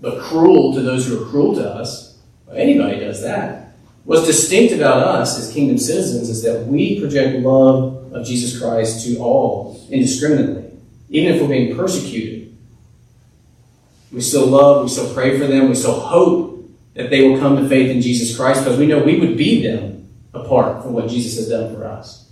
but 0.00 0.20
cruel 0.20 0.74
to 0.74 0.82
those 0.82 1.06
who 1.06 1.22
are 1.22 1.28
cruel 1.28 1.54
to 1.54 1.68
us. 1.68 2.18
Well, 2.46 2.56
anybody 2.56 3.00
does 3.00 3.22
that. 3.22 3.74
What's 4.04 4.26
distinct 4.26 4.72
about 4.72 5.02
us 5.02 5.38
as 5.38 5.52
kingdom 5.52 5.78
citizens 5.78 6.28
is 6.28 6.42
that 6.42 6.66
we 6.66 7.00
project 7.00 7.40
love 7.40 8.12
of 8.12 8.24
Jesus 8.24 8.58
Christ 8.60 9.04
to 9.04 9.18
all 9.18 9.84
indiscriminately, 9.90 10.65
even 11.16 11.34
if 11.34 11.40
we're 11.40 11.48
being 11.48 11.74
persecuted. 11.74 12.54
We 14.12 14.20
still 14.20 14.46
love, 14.46 14.84
we 14.84 14.90
still 14.90 15.12
pray 15.14 15.38
for 15.38 15.46
them, 15.46 15.70
we 15.70 15.74
still 15.74 15.98
hope 15.98 16.68
that 16.92 17.08
they 17.08 17.26
will 17.26 17.38
come 17.38 17.56
to 17.56 17.66
faith 17.68 17.90
in 17.90 18.02
Jesus 18.02 18.36
Christ 18.36 18.64
because 18.64 18.78
we 18.78 18.86
know 18.86 19.02
we 19.02 19.18
would 19.18 19.36
be 19.36 19.62
them 19.62 20.10
apart 20.34 20.82
from 20.82 20.92
what 20.92 21.08
Jesus 21.08 21.36
has 21.36 21.48
done 21.48 21.74
for 21.74 21.86
us. 21.86 22.30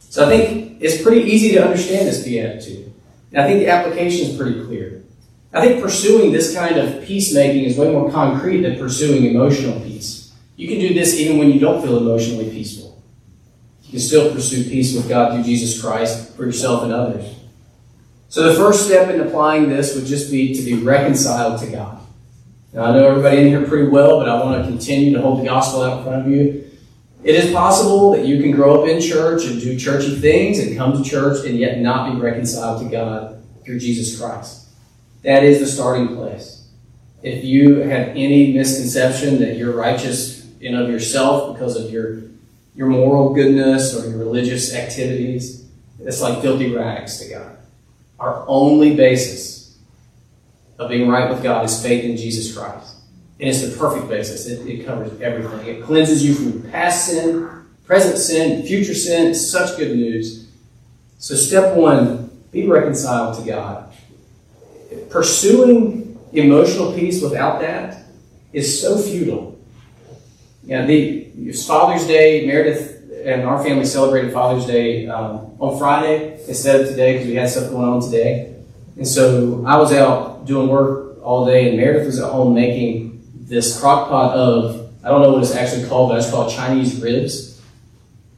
So 0.00 0.26
I 0.26 0.28
think 0.28 0.78
it's 0.80 1.00
pretty 1.00 1.22
easy 1.30 1.52
to 1.52 1.64
understand 1.64 2.08
this 2.08 2.24
beatitude. 2.24 2.92
And 3.32 3.42
I 3.42 3.46
think 3.46 3.60
the 3.60 3.68
application 3.68 4.28
is 4.28 4.36
pretty 4.36 4.64
clear. 4.64 5.04
I 5.52 5.64
think 5.64 5.80
pursuing 5.80 6.32
this 6.32 6.52
kind 6.52 6.76
of 6.78 7.04
peacemaking 7.04 7.64
is 7.64 7.78
way 7.78 7.92
more 7.92 8.10
concrete 8.10 8.62
than 8.62 8.76
pursuing 8.76 9.24
emotional 9.24 9.78
peace. 9.80 10.34
You 10.56 10.66
can 10.66 10.80
do 10.80 10.92
this 10.94 11.14
even 11.14 11.38
when 11.38 11.52
you 11.52 11.60
don't 11.60 11.80
feel 11.80 11.96
emotionally 11.96 12.50
peaceful. 12.50 12.89
You 13.90 13.98
can 13.98 14.06
still 14.06 14.32
pursue 14.32 14.62
peace 14.70 14.94
with 14.94 15.08
God 15.08 15.34
through 15.34 15.42
Jesus 15.42 15.82
Christ 15.82 16.36
for 16.36 16.46
yourself 16.46 16.84
and 16.84 16.92
others. 16.92 17.34
So 18.28 18.44
the 18.44 18.54
first 18.54 18.86
step 18.86 19.12
in 19.12 19.20
applying 19.20 19.68
this 19.68 19.96
would 19.96 20.06
just 20.06 20.30
be 20.30 20.54
to 20.54 20.62
be 20.62 20.74
reconciled 20.74 21.60
to 21.62 21.66
God. 21.66 22.00
Now, 22.72 22.84
I 22.84 22.92
know 22.96 23.08
everybody 23.08 23.38
in 23.38 23.48
here 23.48 23.66
pretty 23.66 23.88
well, 23.88 24.20
but 24.20 24.28
I 24.28 24.44
want 24.44 24.62
to 24.62 24.70
continue 24.70 25.12
to 25.14 25.20
hold 25.20 25.40
the 25.40 25.44
gospel 25.44 25.82
out 25.82 25.98
in 25.98 26.04
front 26.04 26.24
of 26.24 26.30
you. 26.30 26.70
It 27.24 27.34
is 27.34 27.52
possible 27.52 28.12
that 28.12 28.24
you 28.24 28.40
can 28.40 28.52
grow 28.52 28.80
up 28.80 28.88
in 28.88 29.02
church 29.02 29.44
and 29.46 29.60
do 29.60 29.76
churchy 29.76 30.14
things 30.20 30.60
and 30.60 30.76
come 30.76 30.92
to 30.92 31.02
church 31.02 31.44
and 31.44 31.58
yet 31.58 31.80
not 31.80 32.14
be 32.14 32.20
reconciled 32.20 32.84
to 32.84 32.88
God 32.88 33.42
through 33.64 33.80
Jesus 33.80 34.20
Christ. 34.20 34.68
That 35.24 35.42
is 35.42 35.58
the 35.58 35.66
starting 35.66 36.14
place. 36.14 36.68
If 37.24 37.42
you 37.42 37.78
have 37.78 38.10
any 38.10 38.52
misconception 38.52 39.40
that 39.40 39.56
you're 39.56 39.74
righteous 39.74 40.48
in 40.60 40.76
of 40.76 40.88
yourself 40.88 41.54
because 41.54 41.74
of 41.74 41.90
your 41.90 42.30
your 42.74 42.88
moral 42.88 43.34
goodness 43.34 43.94
or 43.94 44.08
your 44.08 44.18
religious 44.18 44.74
activities, 44.74 45.68
it's 46.00 46.20
like 46.20 46.40
filthy 46.40 46.74
rags 46.74 47.18
to 47.20 47.28
God. 47.28 47.58
Our 48.18 48.44
only 48.48 48.96
basis 48.96 49.78
of 50.78 50.88
being 50.88 51.08
right 51.08 51.28
with 51.30 51.42
God 51.42 51.64
is 51.64 51.82
faith 51.82 52.04
in 52.04 52.16
Jesus 52.16 52.56
Christ. 52.56 52.96
And 53.38 53.48
it's 53.48 53.66
the 53.66 53.76
perfect 53.76 54.08
basis. 54.08 54.46
It, 54.46 54.66
it 54.66 54.86
covers 54.86 55.18
everything. 55.20 55.66
It 55.66 55.82
cleanses 55.82 56.24
you 56.24 56.34
from 56.34 56.70
past 56.70 57.06
sin, 57.06 57.66
present 57.84 58.18
sin, 58.18 58.66
future 58.66 58.94
sin. 58.94 59.30
It's 59.30 59.50
such 59.50 59.76
good 59.78 59.96
news. 59.96 60.48
So, 61.18 61.34
step 61.34 61.76
one 61.76 62.30
be 62.50 62.66
reconciled 62.66 63.38
to 63.38 63.50
God 63.50 63.90
pursuing 65.10 66.18
emotional 66.32 66.92
peace 66.92 67.22
without 67.22 67.60
that 67.60 68.04
is 68.52 68.80
so 68.80 68.98
futile. 68.98 69.58
Know, 70.62 70.86
the 70.86 71.26
it's 71.36 71.66
Father's 71.66 72.06
Day. 72.06 72.46
Meredith 72.46 73.10
and 73.24 73.42
our 73.42 73.62
family 73.62 73.84
celebrated 73.84 74.32
Father's 74.32 74.66
Day 74.66 75.08
um, 75.08 75.56
on 75.58 75.78
Friday 75.78 76.38
instead 76.46 76.80
of 76.80 76.88
today 76.88 77.14
because 77.14 77.28
we 77.28 77.34
had 77.34 77.48
stuff 77.48 77.70
going 77.70 77.88
on 77.88 78.02
today. 78.02 78.56
And 78.96 79.06
so 79.06 79.64
I 79.66 79.76
was 79.76 79.92
out 79.92 80.46
doing 80.46 80.68
work 80.68 81.18
all 81.22 81.46
day, 81.46 81.68
and 81.68 81.76
Meredith 81.76 82.06
was 82.06 82.18
at 82.20 82.30
home 82.30 82.54
making 82.54 83.22
this 83.34 83.80
crock 83.80 84.08
pot 84.08 84.36
of 84.36 84.90
I 85.02 85.08
don't 85.08 85.22
know 85.22 85.32
what 85.32 85.42
it's 85.42 85.54
actually 85.54 85.88
called, 85.88 86.10
but 86.10 86.18
it's 86.18 86.30
called 86.30 86.52
Chinese 86.52 87.00
ribs. 87.00 87.60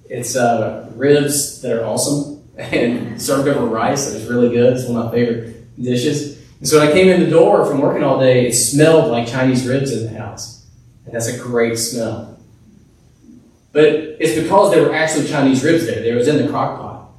It's 0.08 0.36
uh, 0.36 0.90
ribs 0.94 1.60
that 1.62 1.76
are 1.76 1.84
awesome 1.84 2.48
and 2.56 3.20
served 3.20 3.48
over 3.48 3.66
rice 3.66 4.06
that 4.06 4.16
is 4.16 4.28
really 4.28 4.50
good. 4.50 4.76
It's 4.76 4.86
one 4.88 5.00
of 5.00 5.06
my 5.06 5.10
favorite 5.10 5.82
dishes. 5.82 6.38
And 6.60 6.68
so 6.68 6.78
when 6.78 6.88
I 6.88 6.92
came 6.92 7.08
in 7.08 7.20
the 7.20 7.30
door 7.30 7.66
from 7.66 7.80
working 7.80 8.04
all 8.04 8.20
day, 8.20 8.46
it 8.46 8.52
smelled 8.52 9.10
like 9.10 9.26
Chinese 9.26 9.66
ribs 9.66 9.90
in 9.92 10.04
the 10.04 10.18
house. 10.20 10.61
And 11.04 11.14
that's 11.14 11.28
a 11.28 11.38
great 11.38 11.78
smell. 11.78 12.38
But 13.72 13.86
it's 13.86 14.40
because 14.40 14.70
there 14.70 14.82
were 14.82 14.94
actually 14.94 15.26
Chinese 15.28 15.64
ribs 15.64 15.86
there. 15.86 16.02
They 16.02 16.14
was 16.14 16.28
in 16.28 16.44
the 16.44 16.48
crock 16.48 16.78
pot. 16.78 17.10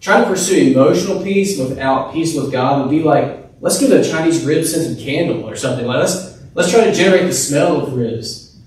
Trying 0.00 0.24
to 0.24 0.30
pursue 0.30 0.72
emotional 0.72 1.22
peace 1.22 1.58
without 1.58 2.12
peace 2.12 2.36
with 2.36 2.52
God 2.52 2.82
would 2.82 2.90
be 2.90 3.02
like, 3.02 3.50
let's 3.60 3.78
get 3.78 3.90
a 3.90 4.08
Chinese 4.08 4.44
rib 4.44 4.64
scented 4.64 4.98
candle 5.02 5.48
or 5.48 5.56
something. 5.56 5.86
Like, 5.86 6.00
let's, 6.00 6.42
let's 6.54 6.70
try 6.70 6.84
to 6.84 6.92
generate 6.92 7.26
the 7.26 7.32
smell 7.32 7.80
of 7.80 7.94
ribs. 7.94 8.58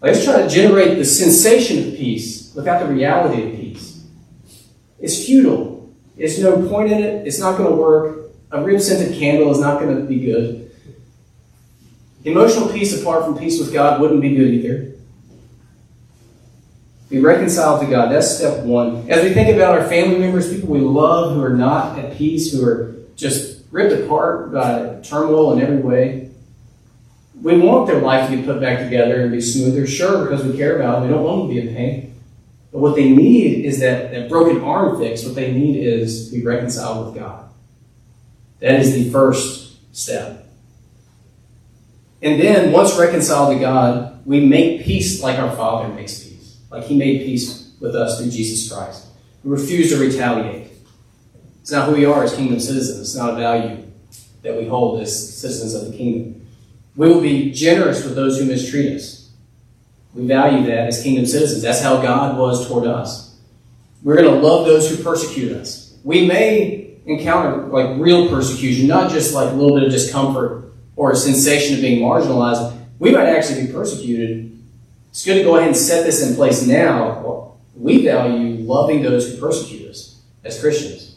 Let's 0.00 0.24
try 0.24 0.42
to 0.42 0.48
generate 0.48 0.98
the 0.98 1.04
sensation 1.04 1.88
of 1.88 1.96
peace 1.96 2.52
without 2.54 2.86
the 2.86 2.92
reality 2.92 3.42
of 3.42 3.56
peace. 3.56 4.04
It's 4.98 5.24
futile. 5.24 5.94
There's 6.16 6.40
no 6.40 6.68
point 6.68 6.90
in 6.92 7.02
it. 7.02 7.26
It's 7.26 7.38
not 7.38 7.56
going 7.56 7.70
to 7.70 7.76
work 7.76 8.20
a 8.52 8.62
rib 8.62 8.80
scented 8.80 9.16
candle 9.16 9.50
is 9.50 9.60
not 9.60 9.80
going 9.80 9.96
to 9.96 10.02
be 10.02 10.20
good. 10.20 10.69
Emotional 12.24 12.68
peace 12.68 13.00
apart 13.00 13.24
from 13.24 13.38
peace 13.38 13.58
with 13.58 13.72
God 13.72 14.00
wouldn't 14.00 14.20
be 14.20 14.34
good 14.34 14.52
either. 14.52 14.92
Be 17.08 17.18
reconciled 17.18 17.80
to 17.80 17.90
God. 17.90 18.12
That's 18.12 18.36
step 18.36 18.64
one. 18.64 19.10
As 19.10 19.24
we 19.24 19.32
think 19.32 19.54
about 19.54 19.78
our 19.78 19.88
family 19.88 20.18
members, 20.18 20.52
people 20.52 20.68
we 20.68 20.80
love 20.80 21.34
who 21.34 21.42
are 21.42 21.56
not 21.56 21.98
at 21.98 22.16
peace, 22.16 22.52
who 22.52 22.64
are 22.64 22.94
just 23.16 23.62
ripped 23.70 24.04
apart 24.04 24.52
by 24.52 25.00
turmoil 25.02 25.52
in 25.54 25.62
every 25.62 25.78
way, 25.78 26.30
we 27.42 27.58
want 27.58 27.86
their 27.86 28.00
life 28.00 28.30
to 28.30 28.36
be 28.36 28.42
put 28.42 28.60
back 28.60 28.78
together 28.80 29.22
and 29.22 29.32
be 29.32 29.40
smoother, 29.40 29.86
sure, 29.86 30.24
because 30.24 30.44
we 30.44 30.56
care 30.56 30.76
about 30.76 31.00
them. 31.00 31.08
We 31.08 31.14
don't 31.14 31.24
want 31.24 31.48
them 31.48 31.48
to 31.48 31.62
be 31.62 31.68
in 31.68 31.74
pain. 31.74 32.14
But 32.70 32.80
what 32.80 32.94
they 32.94 33.08
need 33.08 33.64
is 33.64 33.80
that, 33.80 34.12
that 34.12 34.28
broken 34.28 34.62
arm 34.62 34.98
fixed. 35.00 35.24
What 35.24 35.34
they 35.34 35.52
need 35.52 35.82
is 35.82 36.28
to 36.28 36.36
be 36.36 36.44
reconciled 36.44 37.06
with 37.06 37.16
God. 37.16 37.48
That 38.60 38.78
is 38.78 38.92
the 38.92 39.10
first 39.10 39.96
step. 39.96 40.46
And 42.22 42.40
then, 42.40 42.72
once 42.72 42.98
reconciled 42.98 43.54
to 43.54 43.60
God, 43.60 44.26
we 44.26 44.44
make 44.44 44.82
peace 44.82 45.22
like 45.22 45.38
our 45.38 45.54
Father 45.56 45.92
makes 45.92 46.22
peace, 46.22 46.58
like 46.70 46.84
He 46.84 46.96
made 46.96 47.24
peace 47.24 47.72
with 47.80 47.94
us 47.94 48.20
through 48.20 48.30
Jesus 48.30 48.70
Christ. 48.70 49.06
We 49.42 49.52
refuse 49.52 49.90
to 49.90 49.98
retaliate. 49.98 50.70
It's 51.62 51.70
not 51.70 51.88
who 51.88 51.94
we 51.94 52.04
are 52.04 52.24
as 52.24 52.34
kingdom 52.34 52.60
citizens, 52.60 53.00
it's 53.00 53.14
not 53.14 53.34
a 53.34 53.36
value 53.36 53.84
that 54.42 54.56
we 54.56 54.66
hold 54.66 55.00
as 55.00 55.38
citizens 55.38 55.74
of 55.74 55.90
the 55.90 55.96
kingdom. 55.96 56.46
We 56.96 57.08
will 57.08 57.20
be 57.20 57.52
generous 57.52 58.04
with 58.04 58.14
those 58.14 58.38
who 58.38 58.44
mistreat 58.44 58.96
us. 58.96 59.30
We 60.14 60.26
value 60.26 60.66
that 60.66 60.88
as 60.88 61.02
kingdom 61.02 61.24
citizens. 61.26 61.62
That's 61.62 61.80
how 61.80 62.02
God 62.02 62.36
was 62.36 62.66
toward 62.66 62.86
us. 62.86 63.38
We're 64.02 64.16
going 64.16 64.34
to 64.34 64.40
love 64.40 64.66
those 64.66 64.90
who 64.90 65.02
persecute 65.02 65.52
us. 65.52 65.96
We 66.02 66.26
may 66.26 66.98
encounter 67.06 67.66
like 67.66 67.98
real 67.98 68.28
persecution, 68.28 68.86
not 68.86 69.10
just 69.10 69.34
like 69.34 69.50
a 69.50 69.54
little 69.54 69.76
bit 69.76 69.84
of 69.84 69.92
discomfort 69.92 70.69
or 71.00 71.12
a 71.12 71.16
sensation 71.16 71.76
of 71.76 71.80
being 71.80 72.02
marginalized, 72.02 72.78
we 72.98 73.10
might 73.10 73.24
actually 73.24 73.66
be 73.66 73.72
persecuted. 73.72 74.54
It's 75.08 75.24
good 75.24 75.36
to 75.36 75.44
go 75.44 75.56
ahead 75.56 75.68
and 75.68 75.76
set 75.76 76.04
this 76.04 76.22
in 76.28 76.34
place 76.36 76.66
now. 76.66 77.56
We 77.74 78.04
value 78.04 78.62
loving 78.62 79.00
those 79.00 79.26
who 79.26 79.40
persecute 79.40 79.88
us 79.88 80.20
as 80.44 80.60
Christians. 80.60 81.16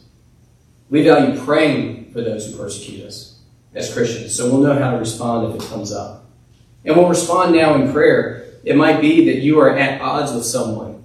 We 0.89 1.04
value 1.04 1.38
praying 1.38 2.13
for 2.13 2.22
those 2.22 2.50
who 2.50 2.56
persecute 2.56 3.06
us 3.06 3.41
as 3.76 3.93
Christians. 3.93 4.34
So 4.34 4.50
we'll 4.50 4.62
know 4.62 4.80
how 4.80 4.91
to 4.91 4.98
respond 5.00 5.54
if 5.54 5.62
it 5.62 5.67
comes 5.67 5.91
up. 5.91 6.30
And 6.86 6.96
we'll 6.96 7.10
respond 7.10 7.54
now 7.54 7.76
in 7.76 7.91
prayer. 7.91 8.54
It 8.63 8.78
might 8.78 9.02
be 9.02 9.26
that 9.26 9.41
you 9.41 9.60
are 9.60 9.78
at 9.78 10.00
odds 10.00 10.32
with 10.32 10.46
someone. 10.46 11.04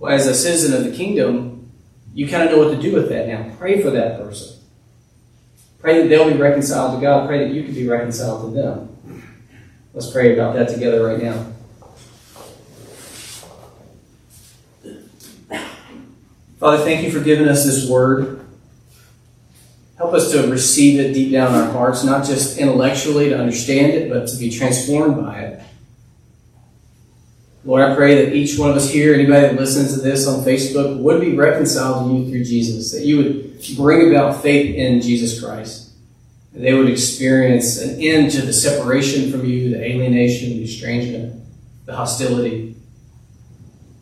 Well, 0.00 0.12
as 0.12 0.26
a 0.26 0.34
citizen 0.34 0.74
of 0.74 0.82
the 0.82 0.90
kingdom, 0.90 1.70
you 2.14 2.26
kind 2.26 2.42
of 2.42 2.50
know 2.50 2.64
what 2.64 2.74
to 2.74 2.82
do 2.82 2.94
with 2.94 3.10
that 3.10 3.28
now. 3.28 3.54
Pray 3.60 3.80
for 3.80 3.90
that 3.90 4.18
person. 4.18 4.58
Pray 5.82 6.00
that 6.00 6.08
they'll 6.08 6.30
be 6.30 6.38
reconciled 6.38 6.98
to 6.98 7.04
God. 7.04 7.26
Pray 7.26 7.44
that 7.44 7.52
you 7.52 7.64
can 7.64 7.74
be 7.74 7.88
reconciled 7.88 8.54
to 8.54 8.60
them. 8.60 9.22
Let's 9.92 10.10
pray 10.10 10.32
about 10.32 10.54
that 10.54 10.68
together 10.68 11.04
right 11.04 11.20
now. 11.20 11.46
Father, 16.60 16.84
thank 16.84 17.02
you 17.02 17.10
for 17.10 17.18
giving 17.18 17.48
us 17.48 17.64
this 17.64 17.90
word. 17.90 18.46
Help 19.98 20.14
us 20.14 20.30
to 20.30 20.48
receive 20.48 21.00
it 21.00 21.12
deep 21.12 21.32
down 21.32 21.52
in 21.52 21.60
our 21.60 21.72
hearts, 21.72 22.04
not 22.04 22.24
just 22.24 22.58
intellectually 22.58 23.30
to 23.30 23.38
understand 23.38 23.92
it, 23.92 24.08
but 24.08 24.28
to 24.28 24.36
be 24.36 24.50
transformed 24.50 25.16
by 25.16 25.40
it. 25.40 25.62
Lord, 27.64 27.82
I 27.82 27.94
pray 27.94 28.24
that 28.24 28.34
each 28.34 28.58
one 28.58 28.70
of 28.70 28.76
us 28.76 28.90
here, 28.90 29.14
anybody 29.14 29.42
that 29.42 29.54
listens 29.54 29.94
to 29.94 30.00
this 30.00 30.26
on 30.26 30.44
Facebook, 30.44 30.98
would 30.98 31.20
be 31.20 31.36
reconciled 31.36 32.10
to 32.10 32.16
you 32.16 32.28
through 32.28 32.44
Jesus, 32.44 32.90
that 32.92 33.04
you 33.04 33.18
would 33.18 33.76
bring 33.76 34.10
about 34.10 34.42
faith 34.42 34.74
in 34.74 35.00
Jesus 35.00 35.42
Christ. 35.42 35.92
And 36.54 36.64
they 36.64 36.74
would 36.74 36.88
experience 36.88 37.80
an 37.80 38.00
end 38.00 38.32
to 38.32 38.42
the 38.42 38.52
separation 38.52 39.30
from 39.30 39.44
you, 39.46 39.70
the 39.70 39.82
alienation, 39.82 40.50
the 40.50 40.64
estrangement, 40.64 41.40
the 41.86 41.94
hostility. 41.94 42.74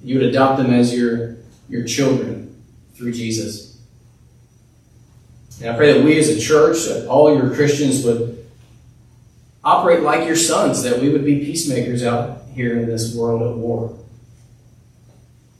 You 0.02 0.18
would 0.18 0.28
adopt 0.28 0.56
them 0.56 0.72
as 0.72 0.94
your, 0.94 1.36
your 1.68 1.84
children 1.84 2.62
through 2.94 3.12
Jesus. 3.12 3.78
And 5.60 5.68
I 5.68 5.76
pray 5.76 5.92
that 5.92 6.02
we 6.02 6.18
as 6.18 6.30
a 6.30 6.40
church, 6.40 6.86
that 6.86 7.06
all 7.06 7.36
your 7.36 7.54
Christians 7.54 8.02
would 8.04 8.42
operate 9.62 10.00
like 10.00 10.26
your 10.26 10.36
sons, 10.36 10.82
that 10.82 10.98
we 10.98 11.10
would 11.10 11.26
be 11.26 11.40
peacemakers 11.40 12.02
out 12.02 12.39
here 12.54 12.78
in 12.78 12.86
this 12.86 13.14
world 13.14 13.42
at 13.42 13.56
war. 13.56 13.96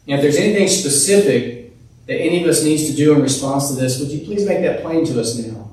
And 0.07 0.16
if 0.16 0.22
there's 0.22 0.37
anything 0.37 0.68
specific 0.68 1.72
that 2.07 2.20
any 2.20 2.42
of 2.42 2.48
us 2.48 2.64
needs 2.64 2.90
to 2.90 2.96
do 2.96 3.14
in 3.14 3.22
response 3.22 3.68
to 3.68 3.74
this, 3.74 4.00
would 4.00 4.09
you 4.09 4.24
please 4.24 4.46
make 4.46 4.62
that 4.62 4.83
plain 4.83 5.05
to 5.07 5.20
us 5.20 5.38
now? 5.38 5.70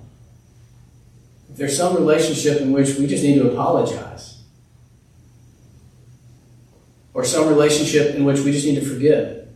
If 1.49 1.57
there's 1.57 1.75
some 1.75 1.95
relationship 1.95 2.61
in 2.61 2.71
which 2.71 2.95
we 2.95 3.07
just 3.07 3.23
need 3.23 3.35
to 3.35 3.51
apologize, 3.51 4.43
or 7.13 7.23
some 7.23 7.47
relationship 7.47 8.13
in 8.13 8.25
which 8.25 8.41
we 8.41 8.51
just 8.51 8.65
need 8.65 8.75
to 8.75 8.85
forgive, 8.85 9.47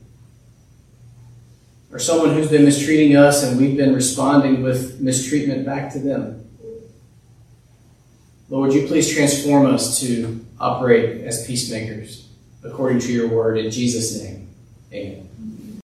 or 1.92 2.00
someone 2.00 2.34
who's 2.34 2.50
been 2.50 2.66
mistreating 2.66 3.16
us 3.16 3.44
and 3.44 3.60
we've 3.60 3.78
been 3.78 3.94
responding 3.94 4.64
with 4.64 5.00
mistreatment 5.00 5.66
back 5.66 5.92
to 5.94 6.00
them. 6.00 6.41
Lord, 8.52 8.74
would 8.74 8.82
you 8.82 8.86
please 8.86 9.10
transform 9.10 9.66
us 9.66 10.02
to 10.02 10.46
operate 10.60 11.22
as 11.22 11.48
peacemakers 11.48 12.28
according 12.66 13.00
to 13.00 13.12
your 13.12 13.30
word. 13.30 13.58
In 13.58 13.72
Jesus' 13.72 14.22
name, 14.22 14.50
amen. 14.92 15.31